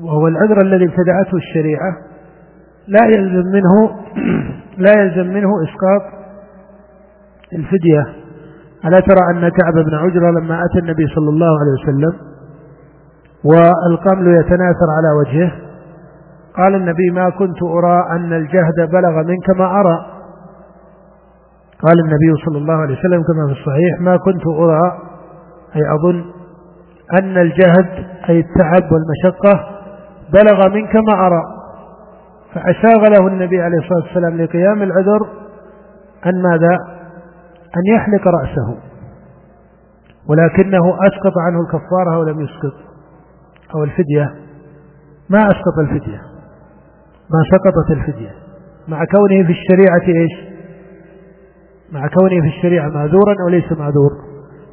وهو 0.00 0.28
العذر 0.28 0.64
الذي 0.64 0.84
ابتدعته 0.84 1.36
الشريعة 1.36 1.96
لا 2.88 3.06
يلزم 3.06 3.46
منه 3.52 4.00
لا 4.86 5.02
يلزم 5.02 5.26
منه 5.26 5.48
إسقاط 5.64 6.20
الفدية. 7.52 8.19
ألا 8.84 9.00
ترى 9.00 9.20
أن 9.30 9.48
كعب 9.48 9.84
بن 9.84 9.94
عجرة 9.94 10.30
لما 10.30 10.64
أتى 10.64 10.78
النبي 10.78 11.06
صلى 11.06 11.28
الله 11.28 11.58
عليه 11.60 11.72
وسلم 11.82 12.12
والقمل 13.44 14.26
يتناثر 14.26 14.88
على 14.96 15.10
وجهه 15.20 15.52
قال 16.56 16.74
النبي 16.74 17.10
ما 17.12 17.30
كنت 17.30 17.62
أرى 17.62 18.04
أن 18.10 18.32
الجهد 18.32 18.90
بلغ 18.92 19.22
منك 19.22 19.50
ما 19.56 19.80
أرى. 19.80 20.06
قال 21.82 22.00
النبي 22.00 22.44
صلى 22.46 22.58
الله 22.58 22.74
عليه 22.74 22.98
وسلم 22.98 23.22
كما 23.22 23.46
في 23.46 23.52
الصحيح 23.60 24.00
ما 24.00 24.16
كنت 24.16 24.46
أرى 24.46 24.98
أي 25.76 25.80
أظن 25.94 26.24
أن 27.20 27.38
الجهد 27.38 28.06
أي 28.28 28.40
التعب 28.40 28.92
والمشقة 28.92 29.66
بلغ 30.32 30.68
منك 30.74 30.96
ما 30.96 31.26
أرى. 31.26 31.42
فأشاغله 32.54 33.28
النبي 33.28 33.62
عليه 33.62 33.78
الصلاة 33.78 34.02
والسلام 34.04 34.36
لقيام 34.42 34.82
العذر 34.82 35.26
أن 36.26 36.42
ماذا؟ 36.42 36.99
أن 37.76 37.94
يحلق 37.94 38.28
رأسه 38.28 38.78
ولكنه 40.28 40.94
أسقط 40.94 41.32
عنه 41.46 41.60
الكفارة 41.60 42.18
ولم 42.18 42.40
يسقط. 42.40 42.90
أو 43.74 43.84
الفدية. 43.84 44.34
ما 45.30 45.38
أسقط 45.38 45.78
الفدية؟ 45.78 46.20
ما 47.30 47.42
سقطت 47.50 47.90
الفدية. 47.90 48.30
مع 48.88 49.04
كونه 49.04 49.46
في 49.46 49.52
الشريعة 49.52 50.20
إيش؟ 50.20 50.50
مع 51.92 52.08
كونه 52.08 52.40
في 52.40 52.48
الشريعة 52.56 52.88
معذورا 52.88 53.34
أو 53.42 53.48
ليس 53.48 53.72
معذور؟ 53.72 54.10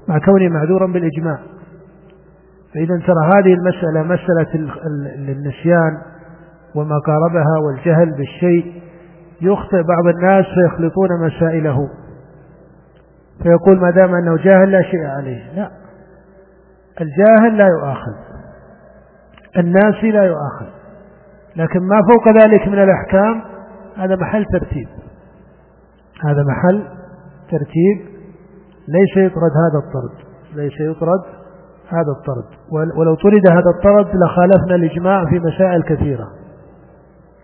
مع 0.08 0.20
كونه 0.20 0.50
معذورا 0.50 0.88
بالإجماع. 0.88 1.40
فإذا 2.74 2.98
ترى 3.08 3.32
هذه 3.36 3.54
المسألة 3.54 4.04
مسألة 4.04 4.72
النسيان 5.32 5.98
وما 6.76 6.96
قاربها 7.00 7.58
والجهل 7.66 8.18
بالشيء 8.18 8.82
يخطئ 9.42 9.84
بعض 9.84 10.16
الناس 10.16 10.46
فيخلطون 10.46 11.10
مسائله. 11.26 11.78
فيقول 13.44 13.80
ما 13.80 13.92
دام 13.92 14.16
أنه 14.16 14.38
جاهل 14.38 14.72
لا 14.72 14.82
شيء 14.82 15.06
عليه. 15.06 15.54
لا. 15.56 15.72
الجاهل 17.02 17.58
لا 17.58 17.68
يؤاخذ. 17.68 18.14
الناسي 19.58 20.12
لا 20.12 20.24
يؤاخذ. 20.24 20.66
لكن 21.56 21.80
ما 21.80 22.02
فوق 22.12 22.44
ذلك 22.44 22.68
من 22.68 22.80
الأحكام 22.84 23.42
هذا 23.98 24.16
محل 24.16 24.46
ترتيب. 24.46 24.88
هذا 26.26 26.44
محل 26.44 26.88
ترتيب. 27.52 28.18
ليس 28.88 29.18
يطرد 29.18 29.52
هذا 29.52 29.80
الطرد. 29.86 30.28
ليس 30.56 30.80
يطرد 30.80 31.22
هذا 31.88 32.12
الطرد. 32.20 32.58
ولو 32.98 33.16
طرد 33.16 33.50
هذا 33.50 33.70
الطرد 33.78 34.16
لخالفنا 34.16 34.76
الإجماع 34.76 35.26
في 35.26 35.40
مسائل 35.40 35.84
كثيرة. 35.84 36.28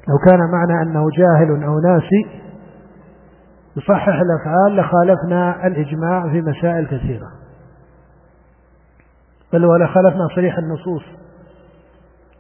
لو 0.10 0.18
كان 0.30 0.40
معنى 0.52 0.82
أنه 0.82 1.06
جاهل 1.18 1.64
أو 1.64 1.80
ناسي 1.80 2.43
يصحح 3.78 4.08
الأفعال 4.08 4.76
لخالفنا 4.76 5.68
الإجماع 5.68 6.32
في 6.32 6.42
مسائل 6.42 6.86
كثيرة. 6.86 7.28
بل 9.54 9.66
ولخالفنا 9.66 10.28
صريح 10.36 10.58
النصوص. 10.58 11.04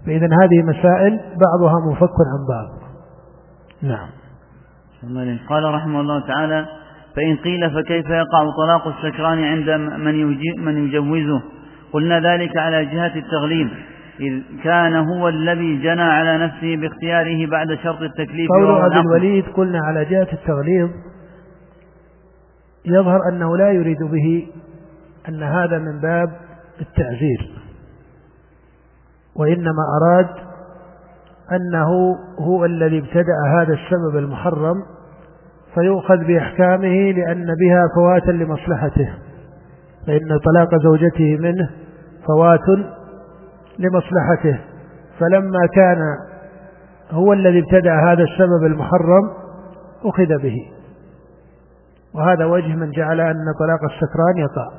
فإذا 0.05 0.25
هذه 0.25 0.63
مسائل 0.63 1.19
بعضها 1.19 1.91
مفك 1.91 2.15
عن 2.33 2.47
بعض. 2.49 2.83
نعم. 3.81 4.09
قال 5.49 5.73
رحمه 5.73 6.01
الله 6.01 6.27
تعالى 6.27 6.65
فإن 7.15 7.35
قيل 7.35 7.71
فكيف 7.71 8.09
يقع 8.09 8.43
طلاق 8.57 8.87
السكران 8.87 9.43
عند 9.43 9.69
من 9.99 10.25
من 10.65 10.77
يجوزه؟ 10.77 11.41
قلنا 11.93 12.19
ذلك 12.19 12.57
على 12.57 12.85
جهة 12.85 13.15
التغليب. 13.15 13.69
إذ 14.19 14.41
كان 14.63 14.95
هو 14.95 15.29
الذي 15.29 15.77
جنى 15.77 16.01
على 16.01 16.37
نفسه 16.45 16.75
باختياره 16.75 17.45
بعد 17.49 17.77
شرط 17.83 18.01
التكليف 18.01 18.49
قول 18.49 18.81
أبي 18.81 18.99
الوليد 18.99 19.45
قلنا 19.45 19.79
على 19.83 20.05
جهة 20.05 20.27
التغليظ 20.33 20.89
يظهر 22.85 23.29
أنه 23.29 23.57
لا 23.57 23.71
يريد 23.71 24.03
به 24.03 24.47
أن 25.29 25.43
هذا 25.43 25.77
من 25.77 25.99
باب 26.01 26.29
التعزير 26.81 27.63
وإنما 29.35 29.83
أراد 30.01 30.29
أنه 31.51 32.15
هو 32.39 32.65
الذي 32.65 32.99
ابتدأ 32.99 33.35
هذا 33.47 33.73
السبب 33.73 34.17
المحرم 34.17 34.75
فيؤخذ 35.73 36.17
بأحكامه 36.17 37.11
لأن 37.11 37.45
بها 37.45 37.83
فواتا 37.95 38.31
لمصلحته 38.31 39.13
فإن 40.07 40.39
طلاق 40.45 40.75
زوجته 40.83 41.37
منه 41.39 41.69
فوات 42.27 42.85
لمصلحته. 43.79 44.59
فلما 45.19 45.67
كان 45.75 45.97
هو 47.11 47.33
الذي 47.33 47.59
ابتدأ 47.59 47.93
هذا 47.93 48.23
السبب 48.23 48.65
المحرم 48.65 49.29
أخذ 50.05 50.41
به. 50.43 50.69
وهذا 52.15 52.45
وجه 52.45 52.75
من 52.75 52.91
جعل 52.91 53.21
أن 53.21 53.45
طلاق 53.59 53.79
السكران 53.83 54.37
يقع 54.37 54.71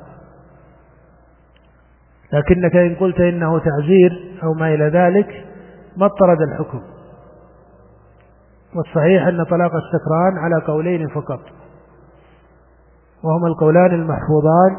لكنك 2.33 2.75
إن 2.75 2.95
قلت 2.95 3.19
إنه 3.19 3.59
تعزير 3.59 4.39
أو 4.43 4.53
ما 4.53 4.73
إلى 4.73 4.87
ذلك 4.89 5.45
ما 5.97 6.05
اطرد 6.05 6.41
الحكم. 6.41 6.81
والصحيح 8.75 9.27
أن 9.27 9.43
طلاق 9.43 9.71
السكران 9.75 10.37
على 10.37 10.61
قولين 10.67 11.07
فقط. 11.07 11.39
وهما 13.23 13.47
القولان 13.47 13.93
المحفوظان 13.93 14.77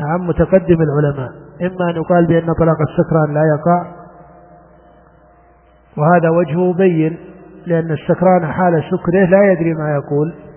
عن 0.00 0.20
متقدم 0.20 0.76
العلماء. 0.82 1.30
إما 1.62 1.90
أن 1.90 1.96
يقال 1.96 2.26
بأن 2.26 2.52
طلاق 2.52 2.76
السكران 2.90 3.34
لا 3.34 3.42
يقع 3.54 4.00
وهذا 5.96 6.30
وجهه 6.30 6.74
بين 6.74 7.18
لأن 7.66 7.90
السكران 7.90 8.46
حال 8.46 8.84
سكره 8.90 9.24
لا 9.24 9.52
يدري 9.52 9.74
ما 9.74 9.94
يقول. 9.94 10.49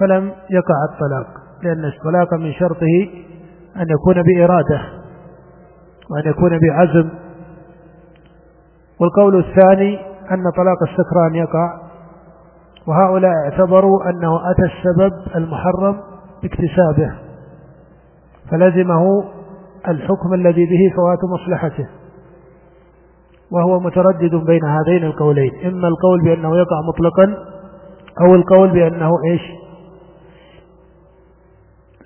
فلم 0.00 0.32
يقع 0.50 0.74
الطلاق 0.92 1.26
لأن 1.62 1.84
الطلاق 1.84 2.34
من 2.34 2.52
شرطه 2.52 3.08
أن 3.76 3.86
يكون 3.90 4.22
بإرادة 4.22 4.80
وأن 6.10 6.30
يكون 6.30 6.58
بعزم. 6.58 7.08
والقول 9.00 9.38
الثاني 9.38 9.98
أن 10.30 10.50
طلاق 10.56 10.82
السكران 10.82 11.34
يقع 11.34 11.86
وهؤلاء 12.86 13.32
اعتبروا 13.32 14.10
أنه 14.10 14.50
أتى 14.50 14.62
السبب 14.62 15.12
المحرم 15.36 16.00
باكتسابه 16.42 17.14
فلزمه 18.50 19.24
الحكم 19.88 20.34
الذي 20.34 20.66
به 20.66 20.96
فوات 20.96 21.18
مصلحته 21.34 21.86
وهو 23.52 23.80
متردد 23.80 24.34
بين 24.34 24.64
هذين 24.64 25.04
القولين 25.04 25.50
إما 25.64 25.88
القول 25.88 26.24
بأنه 26.24 26.56
يقع 26.56 26.76
مطلقا 26.88 27.34
أو 28.20 28.34
القول 28.34 28.70
بأنه 28.70 29.10
إيش؟ 29.30 29.42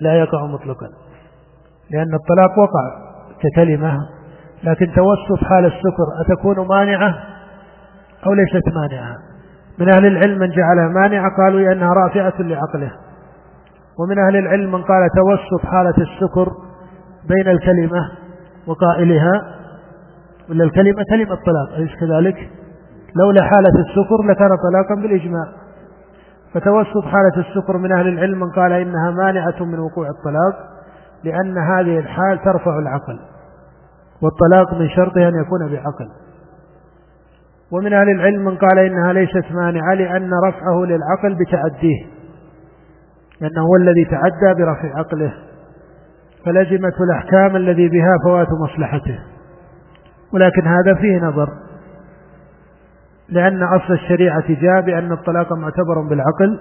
لا 0.01 0.13
يقع 0.13 0.45
مطلقا 0.45 0.87
لأن 1.91 2.13
الطلاق 2.13 2.59
وقع 2.59 3.11
ككلمة 3.41 3.97
لكن 4.63 4.85
توسط 4.95 5.43
حال 5.43 5.65
السكر 5.65 6.05
أتكون 6.25 6.67
مانعة 6.67 7.15
أو 8.25 8.33
ليست 8.33 8.67
مانعة؟ 8.75 9.15
من 9.79 9.89
أهل 9.93 10.05
العلم 10.05 10.39
من 10.39 10.49
جعلها 10.49 10.87
مانعة 10.87 11.35
قالوا 11.37 11.59
لأنها 11.59 11.93
رافعة 11.93 12.33
لعقله 12.39 12.91
ومن 13.99 14.19
أهل 14.19 14.35
العلم 14.35 14.71
من 14.71 14.81
قال 14.81 15.09
توسط 15.15 15.65
حالة 15.65 15.95
السكر 15.97 16.51
بين 17.29 17.47
الكلمة 17.47 18.11
وقائلها 18.67 19.31
ولا 20.49 20.63
الكلمة 20.63 21.03
كلمة 21.09 21.35
طلاق 21.35 21.77
أليس 21.77 21.91
كذلك؟ 21.99 22.49
لولا 23.15 23.43
حالة 23.43 23.79
السكر 23.79 24.23
لكان 24.29 24.49
طلاقا 24.49 25.01
بالإجماع. 25.01 25.45
فتوسط 26.53 27.03
حالة 27.05 27.47
السكر 27.47 27.77
من 27.77 27.91
أهل 27.91 28.07
العلم 28.07 28.39
من 28.39 28.51
قال 28.51 28.71
إنها 28.71 29.11
مانعة 29.11 29.65
من 29.65 29.79
وقوع 29.79 30.07
الطلاق 30.07 30.71
لأن 31.23 31.57
هذه 31.57 31.99
الحال 31.99 32.39
ترفع 32.39 32.79
العقل 32.79 33.19
والطلاق 34.21 34.73
من 34.73 34.89
شرطه 34.89 35.27
أن 35.27 35.33
يكون 35.41 35.71
بعقل. 35.71 36.07
ومن 37.71 37.93
أهل 37.93 38.09
العلم 38.09 38.45
من 38.45 38.57
قال 38.57 38.79
إنها 38.79 39.13
ليست 39.13 39.45
مانعة 39.51 39.93
لأن 39.93 40.29
رفعه 40.47 40.85
للعقل 40.85 41.37
بتعديه 41.45 42.05
لأنه 43.41 43.61
هو 43.61 43.75
الذي 43.75 44.05
تعدى 44.05 44.63
برفع 44.63 44.99
عقله 44.99 45.33
فلزمت 46.45 46.93
الأحكام 47.01 47.55
الذي 47.55 47.89
بها 47.89 48.15
فوات 48.23 48.47
مصلحته. 48.63 49.19
ولكن 50.33 50.67
هذا 50.67 50.93
فيه 50.93 51.19
نظر. 51.19 51.49
لأن 53.31 53.63
أصل 53.63 53.93
الشريعة 53.93 54.61
جاء 54.61 54.81
بأن 54.81 55.11
الطلاق 55.11 55.53
معتبر 55.53 56.01
بالعقل 56.09 56.59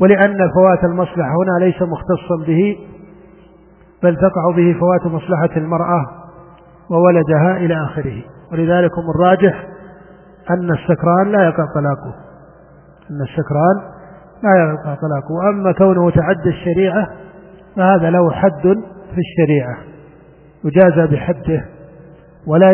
ولأن 0.00 0.50
فوات 0.54 0.84
المصلحة 0.84 1.30
هنا 1.30 1.64
ليس 1.64 1.82
مختصا 1.82 2.46
به 2.46 2.76
بل 4.02 4.16
تقع 4.16 4.56
به 4.56 4.76
فوات 4.80 5.06
مصلحة 5.06 5.56
المرأة 5.56 6.06
وولدها 6.90 7.56
إلى 7.56 7.84
آخره. 7.84 8.22
ولذلك 8.52 8.90
هم 8.98 9.10
الراجح 9.14 9.66
أن 10.50 10.70
السكران 10.70 11.32
لا 11.32 11.44
يقع 11.44 11.64
طلاقه. 11.74 12.14
أن 13.10 13.22
السكران 13.22 13.94
لا 14.42 14.72
يقع 14.72 14.94
طلاقه. 14.94 15.32
وأما 15.32 15.72
كونه 15.72 16.10
تعدى 16.10 16.48
الشريعة 16.48 17.08
فهذا 17.76 18.10
له 18.10 18.30
حد 18.30 18.62
في 19.14 19.18
الشريعة. 19.18 19.76
يجازى 20.64 21.14
بحده 21.14 21.64
ولا 22.46 22.70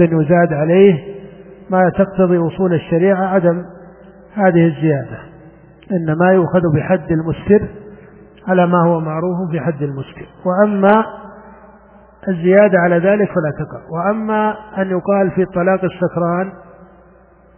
أن 0.00 0.22
يزاد 0.22 0.52
عليه 0.52 1.11
ما 1.70 1.90
تقتضي 1.90 2.38
أصول 2.38 2.74
الشريعة 2.74 3.24
عدم 3.24 3.64
هذه 4.34 4.66
الزيادة. 4.66 5.18
إنما 5.92 6.32
يؤخذ 6.32 6.60
بحد 6.74 7.10
المسكر 7.10 7.68
على 8.48 8.66
ما 8.66 8.86
هو 8.86 9.00
معروف 9.00 9.50
في 9.50 9.60
حد 9.60 9.82
المسكر. 9.82 10.26
وأما 10.44 11.04
الزيادة 12.28 12.78
على 12.78 12.96
ذلك 12.96 13.28
فلا 13.28 13.52
تقع. 13.58 13.80
وأما 13.90 14.54
أن 14.78 14.90
يقال 14.90 15.30
في 15.30 15.44
طلاق 15.44 15.84
السكران 15.84 16.52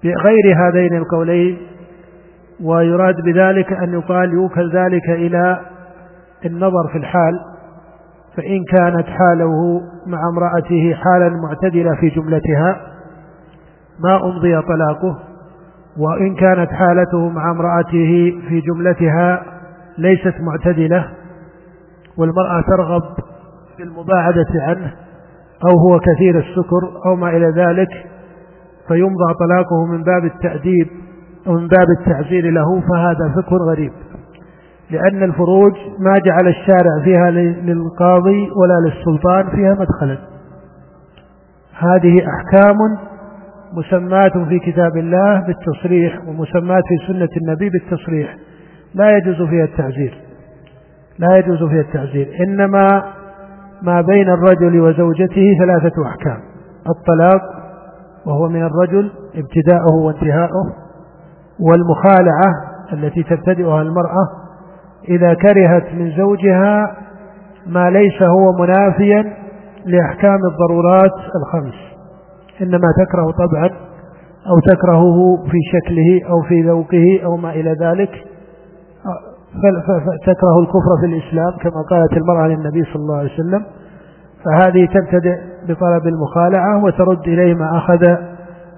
بغير 0.04 0.56
هذين 0.56 0.96
القولين 0.96 1.58
ويراد 2.62 3.14
بذلك 3.24 3.72
أن 3.72 3.92
يقال 3.92 4.32
يوكل 4.32 4.70
ذلك 4.72 5.10
إلى 5.10 5.60
النظر 6.46 6.88
في 6.92 6.98
الحال 6.98 7.40
فإن 8.36 8.64
كانت 8.72 9.06
حاله 9.06 9.80
مع 10.06 10.18
امرأته 10.32 10.94
حالا 10.94 11.36
معتدلة 11.48 11.94
في 12.00 12.08
جملتها 12.08 12.93
ما 13.98 14.24
أمضي 14.24 14.62
طلاقه 14.62 15.18
وإن 15.98 16.34
كانت 16.34 16.70
حالته 16.70 17.28
مع 17.28 17.50
امرأته 17.50 18.40
في 18.48 18.60
جملتها 18.60 19.42
ليست 19.98 20.34
معتدلة 20.40 21.08
والمرأة 22.16 22.64
ترغب 22.76 23.02
في 23.76 23.82
المباعدة 23.82 24.46
عنه 24.54 24.92
أو 25.64 25.78
هو 25.78 26.00
كثير 26.00 26.38
السكر 26.38 27.06
أو 27.06 27.16
ما 27.16 27.28
إلى 27.28 27.46
ذلك 27.46 27.88
فيمضى 28.88 29.34
طلاقه 29.40 29.86
من 29.86 30.02
باب 30.02 30.24
التأديب 30.24 30.88
أو 31.46 31.52
من 31.52 31.68
باب 31.68 31.86
التعزير 32.00 32.50
له 32.50 32.80
فهذا 32.80 33.34
فكر 33.36 33.56
غريب. 33.56 33.92
لأن 34.90 35.22
الفروج 35.22 35.72
ما 35.98 36.18
جعل 36.24 36.48
الشارع 36.48 37.04
فيها 37.04 37.30
للقاضي 37.30 38.50
ولا 38.50 38.88
للسلطان 38.88 39.48
فيها 39.50 39.74
مدخلا. 39.74 40.18
هذه 41.78 42.22
أحكام 42.26 42.76
مسمات 43.76 44.38
في 44.48 44.58
كتاب 44.58 44.96
الله 44.96 45.46
بالتصريح 45.46 46.28
ومسمات 46.28 46.82
في 46.88 47.12
سنة 47.12 47.28
النبي 47.42 47.70
بالتصريح. 47.70 48.36
لا 48.94 49.16
يجوز 49.16 49.48
فيها 49.48 49.64
التعزير 49.64 50.24
لا 51.18 51.36
يجوز 51.36 51.62
فيها 51.62 51.80
التعزير 51.80 52.28
إنما 52.40 53.02
ما 53.82 54.00
بين 54.00 54.28
الرجل 54.28 54.80
وزوجته 54.80 55.56
ثلاثة 55.58 56.06
أحكام. 56.06 56.38
الطلاق 56.96 57.42
وهو 58.26 58.48
من 58.48 58.62
الرجل 58.62 59.10
ابتداءه 59.34 59.94
وانتهاؤه. 60.04 60.72
والمخالعة 61.60 62.52
التي 62.92 63.22
تبتدئها 63.22 63.82
المرأة 63.82 64.28
إذا 65.08 65.34
كرهت 65.34 65.94
من 65.94 66.10
زوجها 66.10 66.96
ما 67.66 67.90
ليس 67.90 68.22
هو 68.22 68.52
منافيا 68.58 69.36
لأحكام 69.86 70.38
الضرورات 70.52 71.12
الخمس. 71.36 71.93
إنما 72.62 72.92
تكره 72.98 73.46
طبعا 73.46 73.70
أو 74.46 74.58
تكرهه 74.60 75.44
في 75.44 75.58
شكله 75.72 76.30
أو 76.30 76.42
في 76.42 76.62
ذوقه 76.62 77.20
أو 77.24 77.36
ما 77.36 77.50
إلى 77.50 77.76
ذلك. 77.80 78.10
فتكره 80.26 80.60
الكفر 80.60 81.00
في 81.00 81.06
الإسلام 81.06 81.50
كما 81.62 81.82
قالت 81.90 82.12
المرأة 82.12 82.48
للنبي 82.48 82.84
صلى 82.84 83.02
الله 83.02 83.16
عليه 83.16 83.34
وسلم. 83.34 83.64
فهذه 84.44 84.86
تبتدئ 84.86 85.36
بطلب 85.68 86.06
المخالعة 86.06 86.84
وترد 86.84 87.28
إليه 87.28 87.54
ما 87.54 87.78
أخذ 87.78 88.06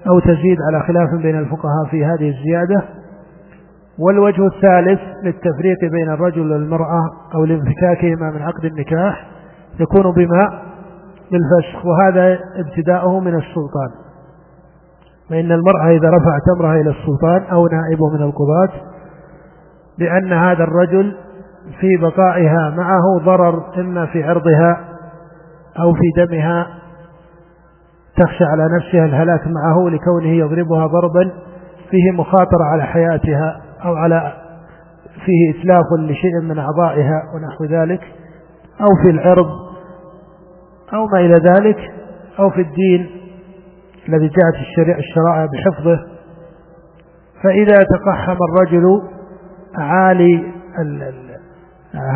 أو 0.09 0.19
تزيد 0.19 0.57
على 0.67 0.83
خلاف 0.83 1.21
بين 1.21 1.39
الفقهاء 1.39 1.85
في 1.91 2.05
هذه 2.05 2.29
الزيادة. 2.29 2.83
والوجه 3.99 4.47
الثالث 4.47 4.99
للتفريق 5.23 5.77
بين 5.91 6.09
الرجل 6.09 6.51
والمرأة 6.51 7.01
أو 7.35 7.45
لانفكاكهما 7.45 8.31
من 8.31 8.41
عقد 8.41 8.65
النكاح 8.65 9.27
يكون 9.79 10.13
بما 10.15 10.66
بالفسخ 11.31 11.85
وهذا 11.85 12.39
ابتداؤه 12.55 13.19
من 13.19 13.35
السلطان. 13.35 13.89
فإن 15.29 15.51
المرأة 15.51 15.87
إذا 15.89 16.09
رفعت 16.09 16.41
أمرها 16.57 16.81
إلى 16.81 16.89
السلطان 16.89 17.43
أو 17.51 17.67
نائبه 17.67 18.09
من 18.13 18.21
القضاة 18.21 18.69
بأن 19.99 20.33
هذا 20.33 20.63
الرجل 20.63 21.15
في 21.79 21.97
بقائها 21.97 22.73
معه 22.77 23.25
ضرر 23.25 23.63
إما 23.77 24.05
في 24.05 24.23
عرضها 24.23 24.77
أو 25.79 25.93
في 25.93 26.25
دمها 26.25 26.67
تخشى 28.17 28.43
على 28.43 28.69
نفسها 28.77 29.05
الهلاك 29.05 29.47
معه 29.47 29.89
لكونه 29.89 30.27
يضربها 30.27 30.87
ضربا 30.87 31.31
فيه 31.89 32.11
مخاطرة 32.11 32.63
على 32.63 32.83
حياتها 32.83 33.61
أو 33.85 33.95
على 33.95 34.33
فيه 35.25 35.59
إتلاف 35.59 35.85
لشيء 35.99 36.41
من 36.41 36.59
أعضائها 36.59 37.21
ونحو 37.35 37.65
ذلك 37.65 38.01
أو 38.81 39.03
في 39.03 39.09
العرض 39.09 39.66
أو 40.93 41.05
ما 41.13 41.19
إلى 41.19 41.33
ذلك 41.33 41.77
أو 42.39 42.49
في 42.49 42.61
الدين 42.61 43.09
الذي 44.09 44.27
جاءت 44.27 44.55
الشرائع 44.97 45.45
بحفظه. 45.45 45.99
فإذا 47.43 47.75
تقحم 47.75 48.37
الرجل 48.49 49.01
عالي 49.75 50.53
ال 50.79 51.03
ال 51.03 51.37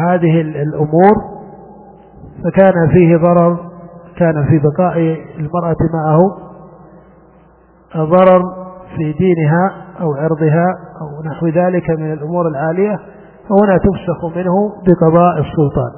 هذه 0.08 0.42
الأمور 0.42 1.16
فكان 2.44 2.90
فيه 2.94 3.18
ضرر 3.18 3.58
كان 4.18 4.46
في 4.46 4.60
بقاء 4.60 4.98
المرأة 5.40 5.76
معه 5.94 6.20
ضرر 8.06 8.42
في 8.98 9.14
دينها 9.14 9.72
أو 10.02 10.14
عرضها 10.14 10.68
أو 11.02 11.32
نحو 11.32 11.48
ذلك 11.48 11.90
من 11.90 12.14
الأمور 12.14 12.48
العالية. 12.48 13.00
فهنا 13.50 13.78
تفسخ 13.78 14.38
منه 14.38 14.70
بقضاء 14.86 15.40
السلطان 15.40 15.92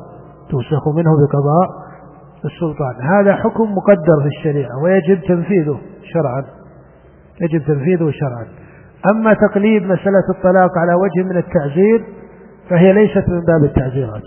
تفسخ 0.49 0.87
منه 0.87 1.11
بقضاء 1.21 1.69
السلطان. 2.45 2.95
هذا 3.19 3.35
حكم 3.35 3.71
مقدر 3.71 4.21
في 4.21 4.27
الشريعة 4.27 4.83
ويجب 4.83 5.21
تنفيذه 5.27 5.79
شرعا. 6.03 6.43
يجب 7.41 7.65
تنفيذه 7.65 8.11
شرعا. 8.11 8.47
أما 9.11 9.33
تقليد 9.33 9.83
مسألة 9.83 10.23
الطلاق 10.35 10.77
على 10.77 10.93
وجه 10.93 11.23
من 11.29 11.37
التعزير 11.37 12.05
فهي 12.69 12.93
ليست 12.93 13.29
من 13.29 13.41
باب 13.41 13.63
التعزيرات. 13.63 14.23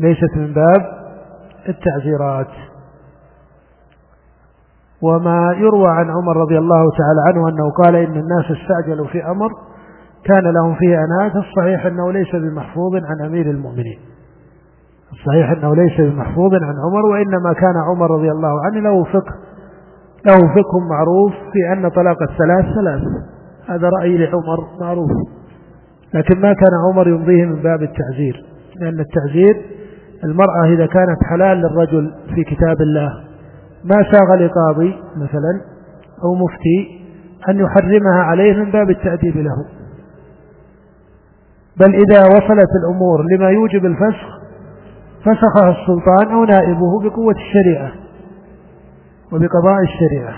ليست 0.00 0.36
من 0.36 0.52
باب 0.52 0.82
التعزيرات. 1.68 2.50
وما 5.02 5.54
يروى 5.58 5.88
عن 5.88 6.10
عمر 6.10 6.36
رضي 6.36 6.58
الله 6.58 6.90
تعالى 6.98 7.20
عنه 7.26 7.48
أنه 7.48 7.70
قال 7.84 7.96
إن 7.96 8.16
الناس 8.16 8.44
استعجلوا 8.50 9.06
في 9.06 9.24
أمر 9.24 9.48
كان 10.24 10.52
لهم 10.52 10.74
فيه 10.74 10.98
أنات 10.98 11.36
الصحيح 11.36 11.86
أنه 11.86 12.12
ليس 12.12 12.36
بمحفوظ 12.36 12.94
عن 12.94 13.26
أمير 13.26 13.50
المؤمنين. 13.50 13.98
الصحيح 15.18 15.50
أنه 15.50 15.74
ليس 15.74 16.00
بمحفوظ 16.00 16.54
عن 16.54 16.74
عمر 16.86 17.06
وإنما 17.12 17.52
كان 17.52 17.74
عمر 17.90 18.10
رضي 18.10 18.30
الله 18.30 18.64
عنه 18.64 18.80
له 18.80 19.04
فقه. 19.04 19.34
له 20.26 20.38
فقه 20.38 20.78
معروف 20.90 21.32
في 21.32 21.72
أن 21.72 21.88
طلاق 21.88 22.16
الثلاث 22.22 22.64
ثلاث. 22.74 23.02
هذا 23.68 23.88
رأي 23.88 24.18
لعمر 24.18 24.58
معروف. 24.80 25.10
لكن 26.14 26.40
ما 26.40 26.52
كان 26.52 26.70
عمر 26.88 27.08
يمضيه 27.08 27.44
من 27.44 27.62
باب 27.62 27.82
التعزير 27.82 28.44
لأن 28.80 29.00
التعزير 29.00 29.62
المرأة 30.24 30.64
إذا 30.64 30.86
كانت 30.86 31.18
حلال 31.30 31.58
للرجل 31.58 32.14
في 32.34 32.44
كتاب 32.44 32.80
الله 32.80 33.08
ما 33.84 33.96
ساغ 34.12 34.34
لقاضي 34.34 34.94
مثلا 35.16 35.60
أو 36.24 36.34
مفتي 36.34 37.06
أن 37.48 37.58
يحرمها 37.58 38.22
عليه 38.22 38.52
من 38.56 38.70
باب 38.70 38.90
التأديب 38.90 39.36
له. 39.36 39.64
بل 41.80 41.94
إذا 41.94 42.26
وصلت 42.26 42.70
الأمور 42.82 43.24
لما 43.32 43.50
يوجب 43.50 43.84
الفسخ 43.84 44.35
فسخها 45.26 45.70
السلطان 45.70 46.34
أو 46.34 46.44
نائبه 46.44 47.00
بقوة 47.02 47.34
الشريعة 47.34 47.92
وبقضاء 49.32 49.82
الشريعة. 49.82 50.34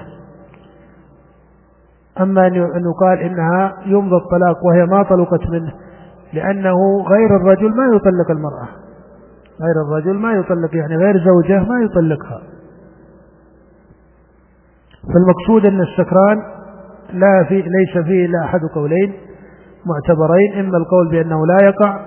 أما 2.21 2.47
أن 2.47 2.55
يقال 2.55 3.19
إنها 3.19 3.75
يمضى 3.87 4.17
الطلاق 4.17 4.67
وهي 4.67 4.87
ما 4.87 5.03
طلقت 5.03 5.51
منه 5.51 5.73
لأنه 6.33 7.03
غير 7.09 7.37
الرجل 7.37 7.69
ما 7.77 7.87
يطلق 7.87 8.31
المرأة. 8.31 8.69
غير 9.61 9.75
الرجل 9.87 10.19
ما 10.19 10.33
يطلق 10.33 10.77
يعني 10.77 10.97
غير 10.97 11.25
زوجه 11.25 11.59
ما 11.69 11.81
يطلقها. 11.83 12.43
فالمقصود 15.15 15.67
أن 15.67 15.81
السكران 15.81 16.43
لا 17.13 17.45
في 17.49 17.55
ليس 17.55 18.05
فيه 18.05 18.27
إلا 18.27 18.45
أحد 18.45 18.61
قولين 18.75 19.13
معتبرين 19.87 20.67
إما 20.67 20.79
القول 20.79 21.09
بأنه 21.11 21.47
لا 21.47 21.67
يقع 21.67 22.07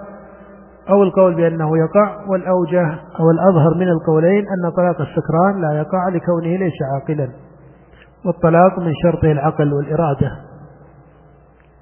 أو 0.92 1.04
القول 1.04 1.36
بأنه 1.36 1.78
يقع 1.78 2.26
والأوجه 2.30 3.00
أو 3.20 3.32
الأظهر 3.32 3.76
من 3.78 3.88
القولين 3.88 4.44
أن 4.48 4.72
طلاق 4.78 5.02
السكران 5.02 5.62
لا 5.62 5.78
يقع 5.78 6.10
لكونه 6.10 6.58
ليس 6.58 6.74
عاقلا. 6.94 7.32
والطلاق 8.26 8.80
من 8.80 8.94
شرطه 9.04 9.32
العقل 9.32 9.74
والإرادة. 9.74 10.32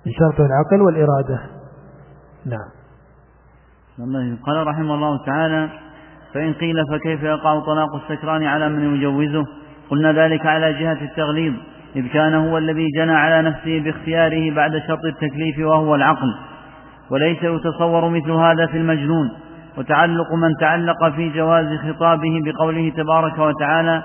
من 0.06 0.12
شرطه 0.12 0.46
العقل 0.46 0.82
والإرادة. 0.82 1.40
نعم. 2.46 2.70
قال 4.46 4.68
رحمه 4.68 4.94
الله 4.96 5.26
تعالى 5.26 5.70
فإن 6.34 6.54
قيل 6.54 6.86
فكيف 6.92 7.24
يقع 7.24 7.60
طلاق 7.60 7.96
السكران 7.96 8.44
على 8.44 8.70
من 8.70 8.96
يجوزه؟ 8.96 9.46
قلنا 9.90 10.12
ذلك 10.12 10.46
على 10.46 10.74
جهة 10.74 11.02
التغليظ 11.02 11.54
إذ 11.96 12.08
كان 12.08 12.34
هو 12.34 12.58
الذي 12.58 12.88
جنى 12.96 13.12
على 13.12 13.50
نفسه 13.50 13.84
باختياره 13.84 14.56
بعد 14.56 14.72
شرط 14.88 15.06
التكليف 15.06 15.60
وهو 15.60 15.96
العقل. 15.96 16.49
وليس 17.12 17.44
يتصور 17.44 18.10
مثل 18.10 18.32
هذا 18.32 18.66
في 18.66 18.78
المجنون. 18.78 19.32
وتعلق 19.78 20.34
من 20.34 20.56
تعلق 20.60 21.10
في 21.10 21.30
جواز 21.30 21.80
خطابه 21.80 22.42
بقوله 22.46 22.92
تبارك 22.98 23.40
وتعالى 23.40 24.04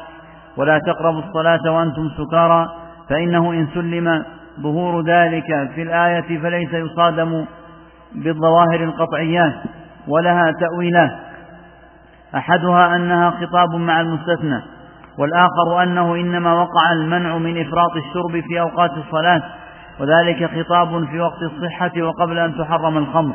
ولا 0.57 0.79
تقربوا 0.79 1.21
الصلاة 1.21 1.73
وأنتم 1.73 2.11
سكارى 2.19 2.69
فإنه 3.11 3.53
إن 3.53 3.69
سلم 3.75 4.25
ظهور 4.61 5.05
ذلك 5.05 5.71
في 5.75 5.83
الآية 5.83 6.39
فليس 6.39 6.75
يصادم 6.75 7.45
بالظواهر 8.15 8.85
القطعيات 8.85 9.55
ولها 10.09 10.53
تأويلات. 10.61 11.13
أحدها 12.37 12.97
أنها 12.97 13.31
خطاب 13.31 13.75
مع 13.75 14.01
المستثنى 14.01 14.63
والآخر 15.19 15.83
أنه 15.83 16.15
إنما 16.15 16.55
وقع 16.55 16.93
المنع 16.93 17.39
من 17.39 17.61
إفراط 17.61 17.97
الشرب 17.97 18.41
في 18.49 18.61
أوقات 18.61 18.91
الصلاة. 18.91 19.43
وذلك 20.01 20.51
خطاب 20.51 21.05
في 21.05 21.21
وقت 21.21 21.43
الصحة 21.43 22.03
وقبل 22.03 22.39
أن 22.39 22.59
تحرم 22.59 22.99
الخمر. 22.99 23.35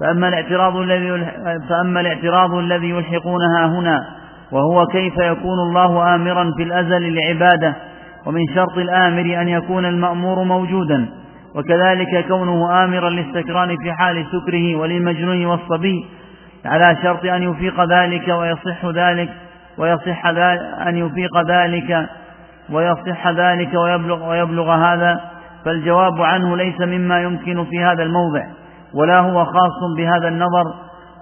فأما 0.00 0.28
الاعتراض 0.28 0.76
الذي 0.76 1.26
فأما 1.68 2.00
الاعتراض 2.00 2.54
الذي 2.54 2.90
يلحقونها 2.90 3.66
هنا 3.66 4.00
وهو 4.52 4.86
كيف 4.86 5.18
يكون 5.18 5.58
الله 5.58 6.14
آمرا 6.14 6.52
في 6.56 6.62
الأزل 6.62 7.14
لعبادة 7.14 7.76
ومن 8.26 8.46
شرط 8.54 8.78
الآمر 8.78 9.40
أن 9.40 9.48
يكون 9.48 9.86
المأمور 9.86 10.44
موجودا 10.44 11.08
وكذلك 11.54 12.26
كونه 12.28 12.84
آمرا 12.84 13.10
للسكران 13.10 13.76
في 13.76 13.92
حال 13.92 14.26
سكره 14.26 14.76
وللمجنون 14.76 15.46
والصبي 15.46 16.06
على 16.64 16.96
شرط 17.02 17.24
أن 17.24 17.42
يفيق 17.42 17.84
ذلك 17.84 18.28
ويصح 18.28 18.86
ذلك 18.86 19.28
ويصح 19.78 20.26
أن 20.86 20.96
يفيق 20.96 21.40
ذلك 21.48 22.08
ويصح 22.70 23.28
ذلك 23.28 23.74
ويبلغ, 23.74 24.28
ويبلغ 24.28 24.70
هذا 24.70 25.20
فالجواب 25.64 26.22
عنه 26.22 26.56
ليس 26.56 26.80
مما 26.80 27.22
يمكن 27.22 27.64
في 27.64 27.84
هذا 27.84 28.02
الموضع 28.02 28.44
ولا 28.94 29.18
هو 29.20 29.44
خاص 29.44 29.96
بهذا 29.96 30.28
النظر 30.28 30.64